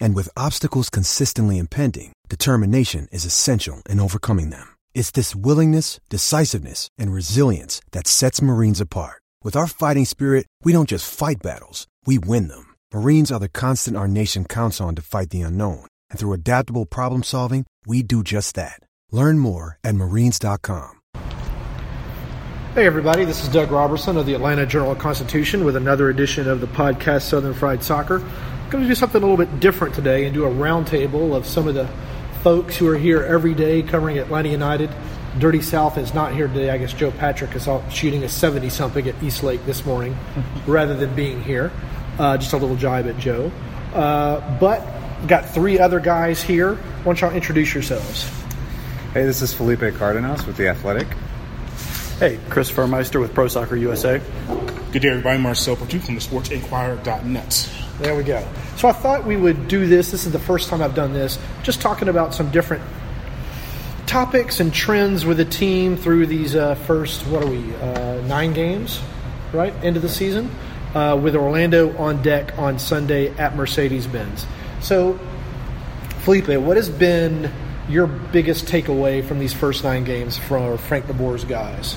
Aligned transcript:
And 0.00 0.14
with 0.14 0.36
obstacles 0.36 0.88
consistently 0.90 1.58
impending, 1.58 2.14
determination 2.28 3.08
is 3.12 3.24
essential 3.24 3.82
in 3.88 4.00
overcoming 4.00 4.50
them. 4.50 4.66
It's 4.94 5.10
this 5.10 5.36
willingness, 5.36 6.00
decisiveness, 6.08 6.88
and 6.96 7.12
resilience 7.12 7.82
that 7.92 8.06
sets 8.06 8.40
Marines 8.40 8.80
apart. 8.80 9.20
With 9.42 9.56
our 9.56 9.66
fighting 9.66 10.06
spirit, 10.06 10.46
we 10.62 10.72
don't 10.72 10.88
just 10.88 11.12
fight 11.12 11.42
battles, 11.42 11.86
we 12.06 12.18
win 12.18 12.48
them. 12.48 12.74
Marines 12.94 13.30
are 13.30 13.40
the 13.40 13.48
constant 13.50 13.96
our 13.96 14.08
nation 14.08 14.46
counts 14.46 14.80
on 14.80 14.94
to 14.94 15.02
fight 15.02 15.30
the 15.30 15.42
unknown. 15.42 15.84
And 16.10 16.18
through 16.18 16.32
adaptable 16.32 16.86
problem 16.86 17.22
solving, 17.22 17.66
we 17.86 18.02
do 18.02 18.22
just 18.22 18.54
that. 18.54 18.80
Learn 19.10 19.38
more 19.38 19.78
at 19.84 19.94
marines.com. 19.94 21.00
Hey, 22.74 22.86
everybody, 22.86 23.24
this 23.24 23.44
is 23.44 23.48
Doug 23.50 23.70
Robertson 23.70 24.16
of 24.16 24.26
the 24.26 24.34
Atlanta 24.34 24.66
Journal 24.66 24.96
Constitution 24.96 25.64
with 25.64 25.76
another 25.76 26.08
edition 26.08 26.48
of 26.48 26.60
the 26.60 26.66
podcast 26.66 27.22
Southern 27.22 27.54
Fried 27.54 27.84
Soccer. 27.84 28.20
I'm 28.74 28.80
going 28.80 28.88
to 28.88 28.94
do 28.96 28.98
something 28.98 29.22
a 29.22 29.24
little 29.24 29.36
bit 29.36 29.60
different 29.60 29.94
today 29.94 30.24
and 30.24 30.34
do 30.34 30.46
a 30.46 30.50
roundtable 30.50 31.36
of 31.36 31.46
some 31.46 31.68
of 31.68 31.74
the 31.74 31.88
folks 32.42 32.76
who 32.76 32.88
are 32.88 32.98
here 32.98 33.22
every 33.22 33.54
day 33.54 33.84
covering 33.84 34.18
Atlanta 34.18 34.48
United. 34.48 34.90
Dirty 35.38 35.62
South 35.62 35.96
is 35.96 36.12
not 36.12 36.34
here 36.34 36.48
today. 36.48 36.70
I 36.70 36.78
guess 36.78 36.92
Joe 36.92 37.12
Patrick 37.12 37.54
is 37.54 37.68
out 37.68 37.92
shooting 37.92 38.24
a 38.24 38.28
70 38.28 38.68
something 38.70 39.08
at 39.08 39.22
East 39.22 39.44
Lake 39.44 39.64
this 39.64 39.86
morning 39.86 40.18
rather 40.66 40.96
than 40.96 41.14
being 41.14 41.40
here. 41.40 41.70
Uh, 42.18 42.36
just 42.36 42.52
a 42.52 42.56
little 42.56 42.74
jibe 42.74 43.06
at 43.06 43.16
Joe. 43.16 43.52
Uh, 43.94 44.58
but 44.58 44.84
got 45.28 45.48
three 45.50 45.78
other 45.78 46.00
guys 46.00 46.42
here. 46.42 46.74
Why 46.74 47.04
don't 47.04 47.20
y'all 47.20 47.32
introduce 47.32 47.74
yourselves? 47.74 48.24
Hey, 49.12 49.22
this 49.22 49.40
is 49.40 49.54
Felipe 49.54 49.94
Cardenas 49.94 50.44
with 50.48 50.56
The 50.56 50.66
Athletic. 50.66 51.06
Hey, 52.18 52.40
Chris 52.48 52.72
Fuhrmeister 52.72 53.20
with 53.20 53.34
Pro 53.34 53.46
Soccer 53.46 53.76
USA. 53.76 54.20
Good 54.90 55.02
day, 55.02 55.10
everybody. 55.10 55.38
Marcel 55.38 55.76
Perdue 55.76 56.00
from 56.00 56.16
the 56.16 56.20
SportsInquirer.net. 56.20 57.70
There 58.00 58.16
we 58.16 58.24
go. 58.24 58.44
So 58.76 58.88
I 58.88 58.92
thought 58.92 59.24
we 59.24 59.36
would 59.36 59.68
do 59.68 59.86
this. 59.86 60.10
This 60.10 60.26
is 60.26 60.32
the 60.32 60.38
first 60.38 60.68
time 60.68 60.82
I've 60.82 60.94
done 60.94 61.12
this. 61.12 61.38
Just 61.62 61.80
talking 61.80 62.08
about 62.08 62.34
some 62.34 62.50
different 62.50 62.82
topics 64.06 64.60
and 64.60 64.72
trends 64.72 65.24
with 65.24 65.38
the 65.38 65.44
team 65.44 65.96
through 65.96 66.26
these 66.26 66.54
uh, 66.54 66.74
first, 66.74 67.26
what 67.26 67.42
are 67.42 67.46
we, 67.46 67.74
uh, 67.76 68.20
nine 68.26 68.52
games, 68.52 69.00
right? 69.52 69.72
End 69.82 69.96
of 69.96 70.02
the 70.02 70.08
season. 70.08 70.50
Uh, 70.94 71.18
with 71.20 71.34
Orlando 71.34 71.96
on 71.98 72.22
deck 72.22 72.56
on 72.56 72.78
Sunday 72.78 73.36
at 73.36 73.56
Mercedes 73.56 74.06
Benz. 74.06 74.46
So, 74.80 75.18
Felipe, 76.20 76.60
what 76.60 76.76
has 76.76 76.88
been 76.88 77.50
your 77.88 78.06
biggest 78.06 78.66
takeaway 78.66 79.26
from 79.26 79.40
these 79.40 79.52
first 79.52 79.82
nine 79.82 80.04
games 80.04 80.38
from 80.38 80.78
Frank 80.78 81.06
DeBoer's 81.06 81.44
guys? 81.44 81.96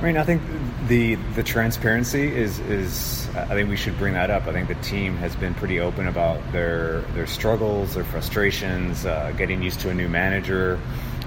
I 0.00 0.02
mean, 0.02 0.16
I 0.16 0.24
think 0.24 0.40
the 0.88 1.16
the 1.34 1.42
transparency 1.42 2.34
is 2.34 2.58
is 2.60 3.28
I 3.36 3.48
think 3.48 3.68
we 3.68 3.76
should 3.76 3.98
bring 3.98 4.14
that 4.14 4.30
up. 4.30 4.46
I 4.46 4.52
think 4.52 4.68
the 4.68 4.74
team 4.76 5.14
has 5.18 5.36
been 5.36 5.52
pretty 5.52 5.78
open 5.78 6.08
about 6.08 6.40
their 6.52 7.02
their 7.12 7.26
struggles, 7.26 7.96
their 7.96 8.04
frustrations, 8.04 9.04
uh, 9.04 9.34
getting 9.36 9.62
used 9.62 9.80
to 9.80 9.90
a 9.90 9.94
new 9.94 10.08
manager, 10.08 10.80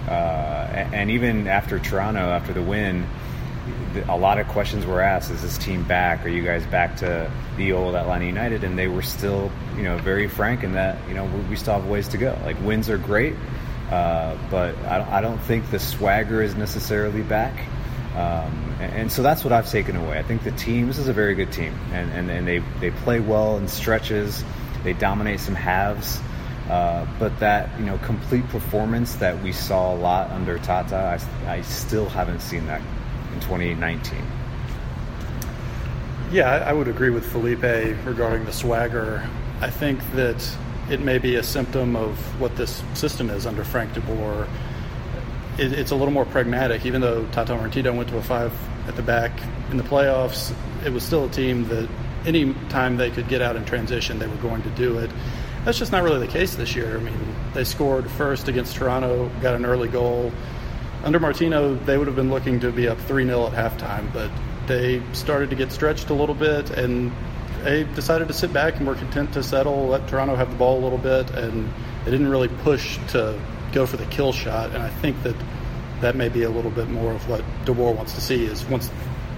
uh, 0.07 0.87
and 0.91 1.11
even 1.11 1.47
after 1.47 1.77
Toronto, 1.77 2.21
after 2.21 2.51
the 2.51 2.63
win, 2.63 3.05
a 4.09 4.17
lot 4.17 4.39
of 4.39 4.47
questions 4.47 4.87
were 4.87 5.01
asked: 5.01 5.29
Is 5.29 5.43
this 5.43 5.59
team 5.59 5.83
back? 5.83 6.25
Are 6.25 6.29
you 6.29 6.43
guys 6.43 6.65
back 6.65 6.97
to 6.97 7.31
the 7.57 7.73
old 7.73 7.93
Atlanta 7.93 8.25
United? 8.25 8.63
And 8.63 8.75
they 8.75 8.87
were 8.87 9.03
still, 9.03 9.51
you 9.77 9.83
know, 9.83 9.99
very 9.99 10.27
frank 10.27 10.63
in 10.63 10.73
that 10.73 10.97
you 11.07 11.13
know 11.13 11.25
we 11.47 11.57
still 11.57 11.75
have 11.75 11.87
ways 11.87 12.07
to 12.07 12.17
go. 12.17 12.35
Like 12.43 12.59
wins 12.63 12.89
are 12.89 12.97
great, 12.97 13.35
uh, 13.91 14.35
but 14.49 14.75
I, 14.85 15.19
I 15.19 15.21
don't 15.21 15.37
think 15.41 15.69
the 15.69 15.77
swagger 15.77 16.41
is 16.41 16.55
necessarily 16.55 17.21
back. 17.21 17.53
Um, 18.15 18.75
and, 18.79 19.11
so 19.11 19.23
that's 19.23 19.43
what 19.43 19.51
I've 19.51 19.69
taken 19.69 19.95
away. 19.95 20.19
I 20.19 20.23
think 20.23 20.43
the 20.43 20.51
team, 20.51 20.87
this 20.87 20.99
is 20.99 21.07
a 21.07 21.13
very 21.13 21.33
good 21.33 21.51
team, 21.51 21.73
and, 21.91 22.11
and, 22.11 22.29
and 22.29 22.47
they, 22.47 22.59
they 22.79 22.91
play 22.91 23.19
well 23.19 23.57
in 23.57 23.67
stretches, 23.67 24.43
they 24.83 24.93
dominate 24.93 25.39
some 25.39 25.55
halves, 25.55 26.19
uh, 26.69 27.07
but 27.17 27.37
that 27.39 27.69
you 27.79 27.85
know 27.85 27.97
complete 27.99 28.47
performance 28.49 29.15
that 29.15 29.41
we 29.41 29.51
saw 29.51 29.93
a 29.93 29.97
lot 29.97 30.29
under 30.29 30.59
Tata, 30.59 31.19
I, 31.47 31.51
I 31.57 31.61
still 31.61 32.07
haven't 32.07 32.41
seen 32.41 32.67
that 32.67 32.81
in 33.33 33.39
2019. 33.41 34.19
Yeah, 36.31 36.49
I, 36.49 36.73
would 36.73 36.87
agree 36.87 37.09
with 37.09 37.25
Felipe 37.31 37.61
regarding 38.05 38.45
the 38.45 38.53
swagger. 38.53 39.27
I 39.61 39.69
think 39.69 39.99
that 40.13 40.57
it 40.89 40.99
may 40.99 41.17
be 41.17 41.35
a 41.35 41.43
symptom 41.43 41.95
of 41.95 42.17
what 42.39 42.55
this 42.55 42.81
system 42.95 43.29
is 43.29 43.45
under 43.45 43.63
Frank 43.63 43.93
DeBoer 43.93 44.47
it, 45.57 45.73
it's 45.73 45.91
a 45.91 45.95
little 45.95 46.13
more 46.13 46.25
pragmatic. 46.25 46.85
Even 46.85 47.01
though 47.01 47.25
Tata 47.27 47.55
Martino 47.55 47.93
went 47.93 48.09
to 48.09 48.17
a 48.17 48.21
five 48.21 48.53
at 48.87 48.95
the 48.95 49.01
back 49.01 49.31
in 49.71 49.77
the 49.77 49.83
playoffs, 49.83 50.55
it 50.85 50.91
was 50.91 51.03
still 51.03 51.25
a 51.25 51.29
team 51.29 51.67
that 51.69 51.89
any 52.25 52.53
time 52.69 52.97
they 52.97 53.11
could 53.11 53.27
get 53.27 53.41
out 53.41 53.55
in 53.55 53.65
transition, 53.65 54.19
they 54.19 54.27
were 54.27 54.35
going 54.37 54.61
to 54.63 54.69
do 54.71 54.97
it. 54.99 55.11
That's 55.65 55.77
just 55.77 55.91
not 55.91 56.03
really 56.03 56.19
the 56.19 56.31
case 56.31 56.55
this 56.55 56.75
year. 56.75 56.97
I 56.97 56.99
mean, 56.99 57.35
they 57.53 57.63
scored 57.63 58.09
first 58.11 58.47
against 58.47 58.75
Toronto, 58.75 59.29
got 59.41 59.55
an 59.55 59.65
early 59.65 59.87
goal. 59.87 60.31
Under 61.03 61.19
Martino, 61.19 61.75
they 61.75 61.97
would 61.97 62.07
have 62.07 62.15
been 62.15 62.29
looking 62.29 62.59
to 62.61 62.71
be 62.71 62.87
up 62.87 62.99
3 63.01 63.25
0 63.25 63.47
at 63.47 63.53
halftime, 63.53 64.11
but 64.13 64.31
they 64.67 65.01
started 65.13 65.49
to 65.49 65.55
get 65.55 65.71
stretched 65.71 66.09
a 66.09 66.13
little 66.13 66.35
bit 66.35 66.69
and 66.69 67.11
they 67.63 67.83
decided 67.95 68.27
to 68.27 68.33
sit 68.33 68.51
back 68.51 68.77
and 68.77 68.87
were 68.87 68.95
content 68.95 69.33
to 69.33 69.43
settle, 69.43 69.87
let 69.87 70.07
Toronto 70.07 70.35
have 70.35 70.49
the 70.49 70.55
ball 70.57 70.79
a 70.79 70.83
little 70.83 70.97
bit, 70.97 71.29
and 71.31 71.71
they 72.03 72.11
didn't 72.11 72.27
really 72.27 72.49
push 72.49 72.99
to 73.09 73.39
go 73.73 73.85
for 73.85 73.97
the 73.97 74.05
kill 74.05 74.31
shot. 74.31 74.71
And 74.71 74.81
I 74.81 74.89
think 74.89 75.21
that 75.23 75.35
that 76.01 76.15
may 76.15 76.29
be 76.29 76.43
a 76.43 76.49
little 76.49 76.71
bit 76.71 76.89
more 76.89 77.11
of 77.13 77.27
what 77.27 77.43
DeBoer 77.65 77.95
wants 77.95 78.13
to 78.13 78.21
see 78.21 78.45
is 78.45 78.65
once 78.65 78.89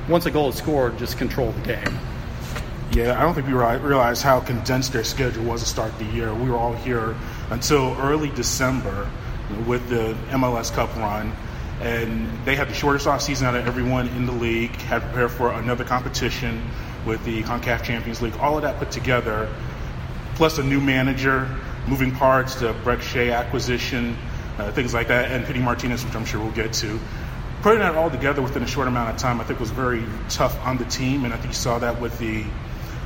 once 0.08 0.26
a 0.26 0.32
goal 0.32 0.50
is 0.50 0.56
scored, 0.56 0.98
just 0.98 1.18
control 1.18 1.52
the 1.52 1.62
game. 1.62 2.00
Yeah, 2.92 3.20
I 3.20 3.24
don't 3.24 3.34
think 3.34 3.48
we 3.48 3.54
realized 3.54 4.22
how 4.22 4.40
condensed 4.40 4.94
their 4.94 5.04
schedule 5.04 5.44
was 5.44 5.64
to 5.64 5.68
start 5.68 5.98
the 5.98 6.06
year. 6.06 6.34
We 6.34 6.50
were 6.50 6.58
all 6.58 6.74
here 6.74 7.16
until 7.50 7.96
early 8.00 8.30
December 8.30 9.10
with 9.68 9.88
the 9.90 10.16
MLS 10.30 10.72
Cup 10.72 10.96
run, 10.96 11.36
and 11.82 12.30
they 12.46 12.56
had 12.56 12.70
the 12.70 12.74
shortest 12.74 13.08
off 13.08 13.22
season 13.22 13.48
out 13.48 13.56
of 13.56 13.68
everyone 13.68 14.08
in 14.10 14.26
the 14.26 14.32
league. 14.32 14.72
Had 14.76 15.02
prepared 15.02 15.32
for 15.32 15.52
another 15.52 15.84
competition 15.84 16.62
with 17.06 17.24
the 17.26 17.42
Concacaf 17.44 17.84
Champions 17.84 18.22
League. 18.22 18.36
All 18.38 18.56
of 18.56 18.62
that 18.62 18.78
put 18.78 18.92
together, 18.92 19.50
plus 20.36 20.58
a 20.58 20.64
new 20.64 20.80
manager, 20.80 21.50
moving 21.88 22.12
parts, 22.12 22.56
the 22.56 22.74
Brek 22.84 23.02
Shea 23.02 23.32
acquisition, 23.32 24.18
uh, 24.58 24.72
things 24.72 24.94
like 24.94 25.08
that, 25.10 25.32
and 25.32 25.46
Pity 25.46 25.60
Martinez, 25.60 26.04
which 26.04 26.16
I'm 26.16 26.26
sure 26.26 26.42
we'll 26.42 26.52
get 26.52 26.74
to. 26.74 27.00
Putting 27.62 27.80
that 27.80 27.96
all 27.96 28.10
together 28.10 28.42
within 28.42 28.64
a 28.64 28.68
short 28.68 28.88
amount 28.88 29.10
of 29.10 29.18
time, 29.18 29.42
I 29.42 29.44
think 29.44 29.60
was 29.60 29.72
very 29.72 30.04
tough 30.30 30.58
on 30.66 30.78
the 30.78 30.86
team, 30.86 31.26
and 31.26 31.34
I 31.34 31.38
think 31.38 31.48
you 31.48 31.54
saw 31.54 31.80
that 31.80 32.00
with 32.00 32.18
the 32.20 32.44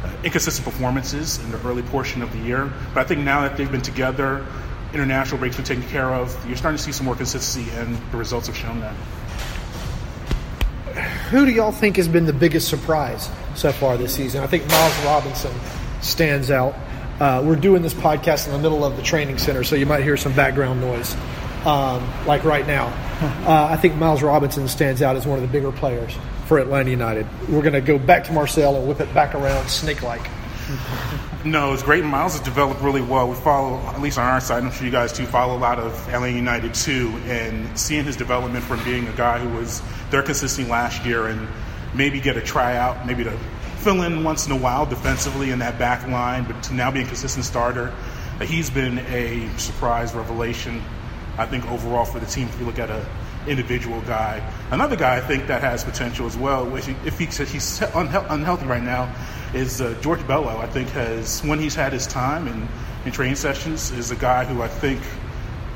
uh, 0.04 0.12
inconsistent 0.24 0.66
performances 0.66 1.40
in 1.40 1.52
the 1.52 1.62
early 1.68 1.84
portion 1.84 2.22
of 2.22 2.32
the 2.32 2.40
year. 2.40 2.72
But 2.94 3.02
I 3.02 3.04
think 3.06 3.22
now 3.22 3.42
that 3.42 3.58
they've 3.58 3.72
been 3.72 3.82
together, 3.82 4.46
international 4.94 5.40
breaks 5.40 5.56
been 5.56 5.66
taken 5.66 5.88
care 5.90 6.14
of, 6.14 6.36
you're 6.48 6.58
starting 6.58 6.78
to 6.78 6.84
see 6.84 6.92
some 6.92 7.06
more 7.06 7.16
consistency, 7.16 7.70
and 7.72 7.96
the 8.12 8.18
results 8.18 8.48
have 8.48 8.56
shown 8.56 8.80
that. 8.82 8.96
Who 11.30 11.46
do 11.46 11.52
y'all 11.52 11.72
think 11.72 11.98
has 11.98 12.08
been 12.08 12.26
the 12.26 12.34
biggest 12.34 12.68
surprise 12.68 13.30
so 13.56 13.72
far 13.72 13.98
this 13.98 14.16
season? 14.16 14.44
I 14.44 14.48
think 14.48 14.68
Miles 14.68 15.06
Robinson 15.06 15.54
stands 16.02 16.50
out. 16.50 16.74
Uh, 17.20 17.42
we're 17.46 17.56
doing 17.56 17.82
this 17.82 17.94
podcast 17.94 18.48
in 18.48 18.54
the 18.54 18.60
middle 18.60 18.86
of 18.86 18.96
the 18.96 19.04
training 19.04 19.38
center, 19.38 19.64
so 19.64 19.76
you 19.76 19.86
might 19.86 20.04
hear 20.04 20.16
some 20.16 20.34
background 20.34 20.80
noise, 20.80 21.16
um, 21.66 22.08
like 22.26 22.44
right 22.46 22.66
now. 22.66 22.88
Uh, 23.46 23.68
I 23.70 23.76
think 23.76 23.96
Miles 23.96 24.24
Robinson 24.24 24.68
stands 24.68 25.02
out 25.02 25.18
as 25.18 25.28
one 25.28 25.38
of 25.38 25.42
the 25.42 25.52
bigger 25.52 25.72
players 25.72 26.16
for 26.46 26.60
Atlanta 26.60 26.90
United. 26.90 27.28
We're 27.50 27.62
going 27.62 27.74
to 27.74 27.82
go 27.82 28.00
back 28.00 28.24
to 28.26 28.32
Marcel 28.32 28.76
and 28.78 28.88
whip 28.88 29.02
it 29.02 29.14
back 29.14 29.36
around 29.36 29.68
snake 29.70 30.02
like. 30.02 30.26
No, 31.46 31.74
it's 31.74 31.84
great. 31.84 32.04
Miles 32.04 32.34
has 32.34 32.42
developed 32.42 32.82
really 32.82 33.02
well. 33.02 33.30
We 33.30 33.36
follow, 33.36 33.78
at 33.88 34.02
least 34.02 34.18
on 34.18 34.26
our 34.26 34.42
side, 34.42 34.62
I'm 34.62 34.72
sure 34.72 34.86
you 34.86 34.92
guys 34.92 35.14
too, 35.14 35.26
follow 35.26 35.56
a 35.56 35.58
lot 35.58 35.80
of 35.80 35.94
Atlanta 36.10 36.36
United 36.36 36.74
too, 36.74 37.08
and 37.28 37.80
seeing 37.80 38.04
his 38.04 38.18
development 38.18 38.66
from 38.66 38.84
being 38.84 39.08
a 39.08 39.14
guy 39.14 39.40
who 39.40 39.58
was 39.58 39.82
there 40.12 40.22
consistently 40.22 40.70
last 40.70 41.06
year 41.06 41.28
and 41.28 41.48
maybe 41.94 42.20
get 42.20 42.36
a 42.36 42.42
tryout, 42.42 43.08
maybe 43.08 43.24
to 43.24 43.40
fill 43.80 44.04
in 44.04 44.24
once 44.24 44.46
in 44.46 44.52
a 44.52 44.58
while 44.58 44.86
defensively 44.86 45.52
in 45.52 45.60
that 45.60 45.80
back 45.80 46.08
line, 46.08 46.44
but 46.44 46.62
to 46.64 46.74
now 46.74 46.92
be 46.92 47.02
a 47.02 47.06
consistent 47.06 47.46
starter, 47.46 47.94
he's 48.42 48.70
been 48.70 49.00
a 49.00 49.50
surprise 49.58 50.14
revelation. 50.14 50.84
I 51.38 51.46
think 51.46 51.66
overall 51.72 52.06
for 52.06 52.20
the 52.20 52.26
team, 52.26 52.48
if 52.48 52.60
you 52.60 52.66
look 52.66 52.80
at 52.80 52.90
a 52.90 53.06
individual 53.48 54.02
guy, 54.02 54.44
another 54.72 54.96
guy 54.96 55.16
I 55.16 55.22
think 55.22 55.48
that 55.48 55.62
has 55.62 55.84
potential 55.84 56.26
as 56.26 56.36
well. 56.36 56.66
Which 56.70 56.88
if 57.06 57.18
he 57.18 57.28
says 57.28 57.52
he's 57.52 57.82
unhealthy 57.96 58.66
right 58.66 58.84
now, 58.84 59.14
is 59.54 59.82
uh, 59.82 59.98
George 60.02 60.26
Bello. 60.28 60.58
I 60.58 60.68
think 60.68 60.90
has 60.90 61.42
when 61.44 61.60
he's 61.60 61.76
had 61.76 61.94
his 61.94 62.06
time 62.06 62.48
in, 62.48 62.68
in 63.06 63.12
training 63.12 63.36
sessions 63.36 63.92
is 63.92 64.12
a 64.12 64.16
guy 64.16 64.46
who 64.46 64.62
I 64.62 64.68
think 64.68 65.02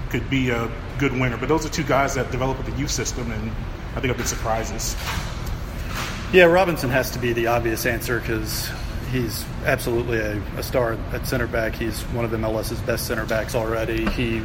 could 0.10 0.30
be 0.30 0.50
a 0.50 0.70
good 1.00 1.14
winner. 1.14 1.38
But 1.38 1.50
those 1.50 1.66
are 1.66 1.70
two 1.70 1.84
guys 1.84 2.16
that 2.16 2.32
develop 2.32 2.58
with 2.58 2.68
the 2.68 2.80
youth 2.80 2.92
system, 2.92 3.32
and 3.32 3.52
I 3.96 4.02
think 4.02 4.08
have 4.08 4.18
been 4.18 4.28
surprises. 4.28 4.96
Yeah, 6.34 6.46
Robinson 6.46 6.90
has 6.90 7.12
to 7.12 7.20
be 7.20 7.32
the 7.32 7.46
obvious 7.46 7.86
answer 7.86 8.20
because 8.20 8.68
he's 9.12 9.46
absolutely 9.66 10.18
a, 10.18 10.42
a, 10.58 10.64
star 10.64 10.94
at 11.12 11.28
center 11.28 11.46
back. 11.46 11.76
He's 11.76 12.02
one 12.06 12.26
of 12.26 12.32
MLS's 12.32 12.80
best 12.82 13.06
center 13.06 13.24
backs 13.24 13.54
already. 13.54 14.10
He 14.10 14.42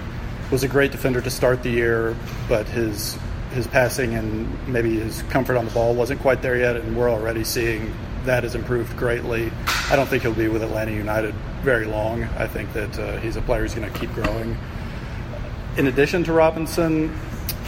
was 0.51 0.63
a 0.63 0.69
great 0.69 0.93
defender 0.93 1.23
to 1.23 1.31
start 1.31 1.63
the 1.63 1.71
year, 1.71 2.15
but 2.47 2.69
his 2.69 3.17
his 3.55 3.67
passing 3.67 4.17
and 4.17 4.69
maybe 4.69 5.01
his 5.01 5.23
comfort 5.31 5.57
on 5.57 5.65
the 5.65 5.71
ball 5.71 5.95
wasn't 5.95 6.21
quite 6.21 6.43
there 6.43 6.59
yet, 6.59 6.77
and 6.77 6.95
we're 6.95 7.11
already 7.11 7.43
seeing 7.43 7.91
that 8.27 8.43
has 8.43 8.55
improved 8.55 8.95
greatly. 8.99 9.51
I 9.91 9.97
don't 9.97 10.07
think 10.07 10.25
he'll 10.25 10.35
be 10.35 10.49
with 10.49 10.63
Atlanta 10.63 10.93
United 10.93 11.35
very 11.63 11.87
long. 11.87 12.25
I 12.25 12.47
think 12.47 12.71
that 12.75 12.99
uh, 12.99 13.17
he's 13.21 13.37
a 13.37 13.41
player 13.41 13.63
who's 13.63 13.75
going 13.75 13.91
to 13.91 13.99
keep 13.99 14.13
growing. 14.13 14.59
In 15.79 15.87
addition 15.87 16.23
to 16.25 16.35
Robinson, 16.35 17.19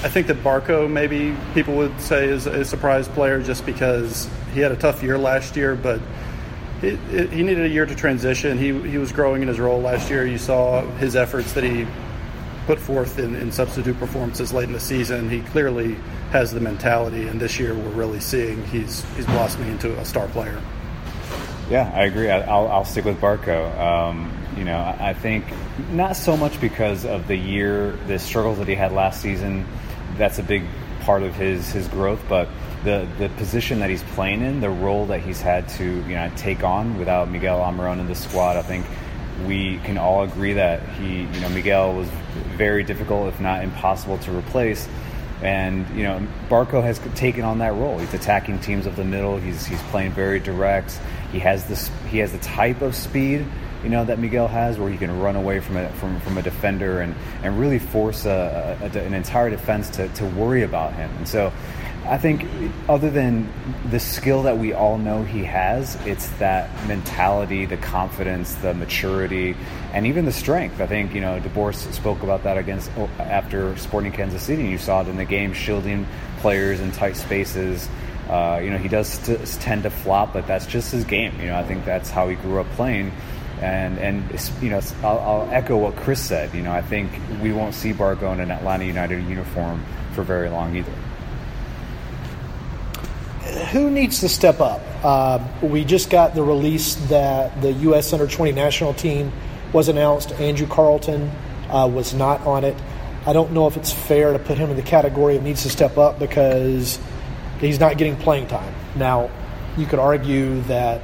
I 0.03 0.09
think 0.09 0.29
that 0.29 0.39
Barco 0.39 0.91
maybe 0.91 1.37
people 1.53 1.77
would 1.77 2.01
say 2.01 2.27
is 2.27 2.47
a 2.47 2.65
surprise 2.65 3.07
player 3.07 3.43
just 3.43 3.67
because 3.67 4.31
he 4.55 4.61
had 4.61 4.73
a 4.73 4.77
tough 4.77 5.03
year 5.03 5.19
last 5.19 5.57
year, 5.57 5.77
but 5.77 6.01
it, 6.83 6.99
he 7.31 7.43
needed 7.43 7.67
a 7.67 7.69
year 7.69 7.85
to 7.85 7.95
transition. 7.95 8.57
He, 8.57 8.73
he 8.89 8.97
was 8.97 9.13
growing 9.13 9.43
in 9.43 9.49
his 9.49 9.61
role 9.61 9.81
last 9.81 10.09
year. 10.09 10.27
You 10.27 10.39
saw 10.39 10.83
his 10.97 11.17
efforts 11.17 11.53
that 11.53 11.65
he 11.65 11.87
put 12.67 12.79
forth 12.79 13.19
in, 13.19 13.35
in 13.35 13.53
substitute 13.53 13.99
performances 13.99 14.55
late 14.55 14.69
in 14.69 14.73
the 14.73 14.81
season. 14.81 15.29
He 15.29 15.41
clearly 15.41 15.97
has 16.31 16.51
the 16.51 16.61
mentality, 16.61 17.29
and 17.29 17.39
this 17.39 17.59
year 17.59 17.75
we're 17.75 17.91
really 17.91 18.21
seeing 18.21 18.65
he's 18.67 19.05
he's 19.17 19.27
blossoming 19.27 19.71
into 19.71 19.99
a 19.99 20.05
star 20.05 20.29
player. 20.29 20.63
Yeah, 21.69 21.91
I 21.95 22.05
agree. 22.05 22.31
I, 22.31 22.39
will 22.39 22.69
I'll 22.69 22.85
stick 22.85 23.05
with 23.05 23.21
Barco. 23.21 23.79
Um, 23.79 24.33
you 24.57 24.65
know, 24.65 24.79
I 24.99 25.13
think 25.13 25.45
not 25.91 26.17
so 26.17 26.37
much 26.37 26.61
because 26.61 27.05
of 27.05 27.29
the 27.29 27.37
year, 27.37 27.93
the 28.07 28.19
struggles 28.19 28.59
that 28.59 28.69
he 28.69 28.75
had 28.75 28.93
last 28.93 29.21
season. 29.21 29.67
That's 30.21 30.39
a 30.39 30.43
big 30.43 30.63
part 31.01 31.23
of 31.23 31.35
his 31.35 31.73
his 31.73 31.89
growth, 31.89 32.23
but 32.29 32.47
the 32.85 33.09
the 33.19 33.31
position 33.31 33.81
that 33.81 33.89
he's 33.89 34.03
playing 34.15 34.43
in, 34.43 34.61
the 34.61 34.69
role 34.69 35.07
that 35.07 35.23
he's 35.23 35.41
had 35.41 35.69
to 35.71 35.85
you 35.85 36.15
know 36.15 36.31
take 36.37 36.63
on 36.63 36.99
without 36.99 37.31
Miguel 37.31 37.59
Almiron 37.59 38.01
in 38.01 38.07
the 38.07 38.15
squad, 38.15 38.57
I 38.57 38.63
think 38.63 38.85
we 39.47 39.79
can 39.79 39.99
all 39.99 40.23
agree 40.23 40.53
that 40.53 40.87
he, 40.91 41.23
you 41.23 41.41
know, 41.41 41.49
Miguel 41.49 41.95
was 41.95 42.09
very 42.57 42.85
difficult, 42.85 43.33
if 43.33 43.41
not 43.41 43.65
impossible, 43.65 44.19
to 44.19 44.37
replace. 44.37 44.87
And 45.43 45.89
you 45.97 46.03
know, 46.03 46.27
Barco 46.51 46.83
has 46.83 47.01
taken 47.15 47.45
on 47.45 47.59
that 47.59 47.73
role. 47.73 47.99
He's 47.99 48.13
attacking 48.13 48.59
teams 48.59 48.85
of 48.85 48.97
the 48.97 49.05
middle. 49.05 49.39
He's 49.39 49.65
he's 49.65 49.81
playing 49.85 50.13
very 50.13 50.39
direct. 50.39 51.01
He 51.33 51.39
has 51.39 51.65
this. 51.65 51.91
He 52.09 52.19
has 52.19 52.33
the 52.33 52.39
type 52.39 52.83
of 52.83 52.95
speed, 52.95 53.47
you 53.83 53.89
know, 53.89 54.05
that 54.05 54.19
Miguel 54.19 54.49
has, 54.49 54.79
where 54.79 54.91
he 54.91 54.97
can 54.97 55.21
run 55.21 55.37
away 55.37 55.61
from 55.61 55.77
a 55.77 55.89
from, 55.95 56.21
from 56.21 56.39
a 56.39 56.43
defender 56.43 57.01
and 57.01 57.15
and 57.43 57.59
really 57.59 57.79
force 57.79 58.25
a, 58.27 58.79
a, 58.81 58.99
an 58.99 59.15
entire 59.15 59.51
defense 59.51 59.91
to 59.91 60.09
to 60.09 60.27
worry 60.27 60.63
about 60.63 60.93
him. 60.95 61.11
And 61.19 61.27
so, 61.27 61.53
I 62.05 62.19
think 62.19 62.45
other 62.89 63.11
than 63.11 63.53
the 63.91 64.01
skill 64.01 64.43
that 64.45 64.59
we 64.59 64.73
all 64.73 64.99
know 64.99 65.23
he 65.23 65.45
has, 65.45 65.97
it's 66.07 66.29
that 66.39 66.71
mentality, 66.89 67.67
the 67.67 67.77
confidence, 67.77 68.55
the 68.55 68.75
maturity, 68.75 69.55
and 69.93 70.07
even 70.07 70.25
the 70.25 70.33
strength. 70.33 70.81
I 70.81 70.87
think 70.87 71.15
you 71.15 71.21
know 71.21 71.41
DeBoer 71.41 71.75
spoke 71.93 72.23
about 72.23 72.43
that 72.45 72.59
against 72.59 72.91
oh, 72.97 73.09
after 73.19 73.77
Sporting 73.77 74.13
Kansas 74.13 74.43
City. 74.43 74.67
You 74.67 74.79
saw 74.79 75.03
it 75.03 75.09
in 75.09 75.17
the 75.17 75.25
game, 75.25 75.53
shielding 75.53 76.07
players 76.39 76.81
in 76.81 76.91
tight 76.93 77.17
spaces. 77.17 77.89
Uh, 78.29 78.61
you 78.63 78.71
know 78.71 78.79
he 78.79 78.89
does 78.89 79.19
tend 79.59 79.83
to 79.83 79.91
flop, 79.91 80.33
but 80.33 80.47
that's 80.47 80.67
just 80.67 80.93
his 80.93 81.05
game. 81.05 81.39
You 81.39 81.47
know 81.47 81.59
I 81.59 81.65
think 81.65 81.85
that's 81.85 82.11
how 82.11 82.29
he 82.29 82.37
grew 82.37 82.61
up 82.61 82.71
playing. 82.71 83.13
And 83.61 83.99
and 83.99 84.25
you 84.63 84.71
know 84.71 84.81
I'll, 85.03 85.19
I'll 85.19 85.49
echo 85.51 85.77
what 85.77 85.97
Chris 85.97 86.21
said. 86.21 86.55
You 86.55 86.63
know 86.63 86.73
I 86.73 86.83
think 86.83 87.13
we 87.43 87.53
won't 87.53 87.75
see 87.75 87.93
Barco 87.93 88.33
in 88.33 88.41
an 88.41 88.51
Atlanta 88.51 88.85
United 88.85 89.23
uniform 89.25 89.85
for 90.15 90.23
very 90.23 90.49
long 90.49 90.77
either 90.77 90.93
who 93.73 93.91
needs 93.91 94.21
to 94.21 94.29
step 94.29 94.61
up? 94.61 94.81
Uh, 95.03 95.39
we 95.63 95.85
just 95.85 96.11
got 96.11 96.35
the 96.35 96.43
release 96.43 96.95
that 97.09 97.61
the 97.63 97.73
U.S. 97.73 98.13
Under 98.13 98.27
20 98.27 98.53
national 98.53 98.95
team 98.95 99.33
was 99.73 99.89
announced. 99.89 100.33
Andrew 100.33 100.67
Carleton 100.67 101.31
uh, 101.69 101.89
was 101.93 102.15
not 102.15 102.41
on 102.43 102.65
it. 102.65 102.77
I 103.27 103.33
don't 103.33 103.53
know 103.53 103.67
if 103.67 103.77
it's 103.77 103.93
fair 103.93 104.33
to 104.33 104.39
put 104.39 104.57
him 104.59 104.71
in 104.71 104.77
the 104.77 104.83
category 104.83 105.37
of 105.37 105.43
needs 105.43 105.63
to 105.65 105.71
step 105.71 105.99
up 105.99 106.19
because 106.19 106.99
he's 107.61 107.79
not 107.79 107.99
getting 107.99 108.17
playing 108.17 108.47
time. 108.47 108.75
Now, 108.97 109.31
you 109.77 109.87
could 109.87 109.99
argue 109.99 110.61
that 110.63 111.01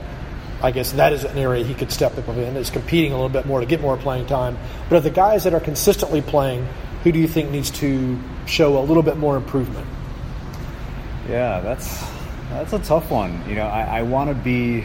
I 0.63 0.71
guess 0.71 0.93
that 0.93 1.13
is 1.13 1.25
an 1.25 1.37
area 1.37 1.65
he 1.65 1.75
could 1.75 1.93
step 1.93 2.17
up 2.17 2.29
in, 2.29 2.57
is 2.57 2.71
competing 2.71 3.13
a 3.13 3.15
little 3.15 3.29
bit 3.29 3.47
more 3.47 3.61
to 3.61 3.67
get 3.67 3.81
more 3.81 3.97
playing 3.97 4.27
time. 4.27 4.57
But 4.89 4.97
of 4.97 5.05
the 5.05 5.11
guys 5.11 5.45
that 5.45 5.55
are 5.55 5.61
consistently 5.61 6.23
playing, 6.23 6.67
who 7.03 7.13
do 7.13 7.19
you 7.19 7.29
think 7.29 7.51
needs 7.51 7.71
to 7.73 8.19
show 8.47 8.79
a 8.79 8.85
little 8.85 9.03
bit 9.03 9.17
more 9.17 9.37
improvement? 9.37 9.87
Yeah, 11.29 11.61
that's 11.61 12.05
that's 12.51 12.73
a 12.73 12.79
tough 12.79 13.11
one. 13.11 13.49
You 13.49 13.57
know, 13.57 13.67
I, 13.67 13.99
I 13.99 14.03
want 14.03 14.31
to 14.31 14.35
be, 14.35 14.83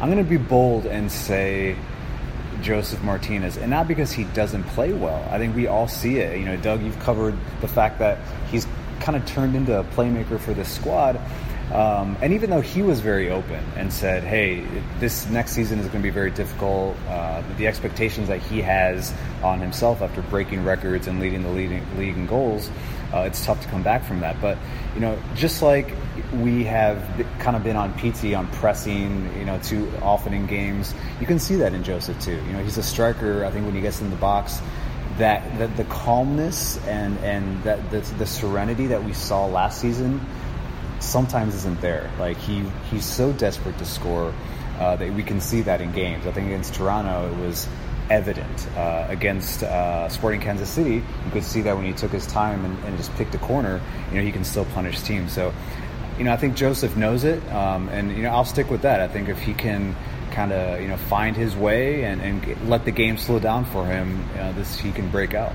I'm 0.00 0.10
going 0.10 0.24
to 0.24 0.28
be 0.28 0.36
bold 0.36 0.86
and 0.86 1.10
say 1.10 1.76
Josef 2.62 3.02
Martinez, 3.02 3.56
and 3.56 3.70
not 3.70 3.88
because 3.88 4.12
he 4.12 4.24
doesn't 4.24 4.64
play 4.64 4.92
well. 4.92 5.26
I 5.30 5.38
think 5.38 5.54
we 5.54 5.66
all 5.66 5.88
see 5.88 6.18
it. 6.18 6.38
You 6.38 6.44
know, 6.44 6.56
Doug, 6.56 6.82
you've 6.82 6.98
covered 7.00 7.36
the 7.60 7.68
fact 7.68 7.98
that 7.98 8.18
he's 8.50 8.66
kind 9.00 9.16
of 9.16 9.26
turned 9.26 9.56
into 9.56 9.78
a 9.78 9.84
playmaker 9.84 10.38
for 10.38 10.54
this 10.54 10.70
squad. 10.70 11.20
Um, 11.72 12.16
and 12.20 12.32
even 12.32 12.50
though 12.50 12.60
he 12.60 12.82
was 12.82 13.00
very 13.00 13.30
open 13.30 13.64
and 13.76 13.92
said, 13.92 14.24
"Hey, 14.24 14.66
this 14.98 15.28
next 15.28 15.52
season 15.52 15.78
is 15.78 15.86
going 15.86 16.02
to 16.02 16.02
be 16.02 16.10
very 16.10 16.32
difficult," 16.32 16.96
uh, 17.08 17.42
the 17.58 17.68
expectations 17.68 18.26
that 18.26 18.40
he 18.40 18.60
has 18.60 19.14
on 19.42 19.60
himself 19.60 20.02
after 20.02 20.20
breaking 20.22 20.64
records 20.64 21.06
and 21.06 21.20
leading 21.20 21.42
the 21.42 21.50
leading, 21.50 21.86
league 21.96 22.16
in 22.16 22.26
goals, 22.26 22.68
uh, 23.14 23.20
it's 23.20 23.44
tough 23.44 23.60
to 23.62 23.68
come 23.68 23.84
back 23.84 24.04
from 24.04 24.20
that. 24.20 24.40
But 24.40 24.58
you 24.94 25.00
know, 25.00 25.16
just 25.36 25.62
like 25.62 25.94
we 26.34 26.64
have 26.64 26.98
kind 27.38 27.56
of 27.56 27.62
been 27.62 27.76
on 27.76 27.92
Pity 27.94 28.34
on 28.34 28.48
pressing, 28.48 29.32
you 29.38 29.44
know, 29.44 29.58
too 29.60 29.92
often 30.02 30.32
in 30.32 30.46
games, 30.46 30.92
you 31.20 31.26
can 31.26 31.38
see 31.38 31.54
that 31.56 31.72
in 31.72 31.84
Josef 31.84 32.20
too. 32.20 32.34
You 32.34 32.52
know, 32.52 32.64
he's 32.64 32.78
a 32.78 32.82
striker. 32.82 33.44
I 33.44 33.50
think 33.50 33.64
when 33.64 33.76
he 33.76 33.80
gets 33.80 34.00
in 34.00 34.10
the 34.10 34.16
box, 34.16 34.60
that, 35.18 35.58
that 35.58 35.76
the 35.76 35.84
calmness 35.84 36.78
and 36.86 37.16
and 37.18 37.62
that 37.62 37.90
the, 37.90 38.00
the 38.18 38.26
serenity 38.26 38.86
that 38.88 39.04
we 39.04 39.12
saw 39.12 39.46
last 39.46 39.80
season 39.80 40.20
sometimes 41.00 41.54
isn't 41.54 41.80
there. 41.80 42.10
Like 42.18 42.36
he 42.36 42.64
he's 42.90 43.04
so 43.04 43.32
desperate 43.32 43.76
to 43.78 43.84
score 43.84 44.32
uh, 44.78 44.96
that 44.96 45.12
we 45.12 45.22
can 45.22 45.40
see 45.40 45.62
that 45.62 45.80
in 45.80 45.92
games. 45.92 46.26
I 46.26 46.32
think 46.32 46.46
against 46.46 46.74
Toronto 46.74 47.30
it 47.30 47.46
was 47.46 47.68
evident. 48.08 48.68
Uh, 48.76 49.06
against 49.08 49.62
uh, 49.62 50.08
Sporting 50.08 50.40
Kansas 50.40 50.68
City, 50.68 50.96
you 50.96 51.30
could 51.32 51.44
see 51.44 51.62
that 51.62 51.76
when 51.76 51.86
he 51.86 51.92
took 51.92 52.10
his 52.10 52.26
time 52.26 52.64
and, 52.64 52.84
and, 52.84 52.96
just 52.96 53.14
picked 53.14 53.34
a 53.36 53.38
corner, 53.38 53.80
you 54.10 54.16
know, 54.16 54.24
he 54.24 54.32
can 54.32 54.42
still 54.42 54.64
punish 54.66 55.00
teams. 55.02 55.32
So, 55.32 55.54
you 56.18 56.24
know, 56.24 56.32
I 56.32 56.36
think 56.36 56.56
Josef 56.56 56.96
knows 56.96 57.24
it, 57.24 57.40
um, 57.52 57.88
and 57.90 58.14
you 58.14 58.22
know, 58.24 58.30
I'll 58.30 58.44
stick 58.44 58.68
with 58.68 58.82
that. 58.82 59.00
I 59.00 59.08
think 59.08 59.28
if 59.28 59.38
he 59.38 59.54
can 59.54 59.96
kind 60.32 60.52
of 60.52 60.80
you 60.80 60.88
know 60.88 60.96
find 60.96 61.36
his 61.36 61.56
way 61.56 62.04
and, 62.04 62.20
and 62.20 62.68
let 62.68 62.84
the 62.84 62.90
game 62.90 63.16
slow 63.16 63.38
down 63.38 63.64
for 63.64 63.86
him, 63.86 64.28
you 64.32 64.36
know, 64.36 64.52
this 64.52 64.78
he 64.78 64.92
can 64.92 65.08
break 65.10 65.34
out. 65.34 65.52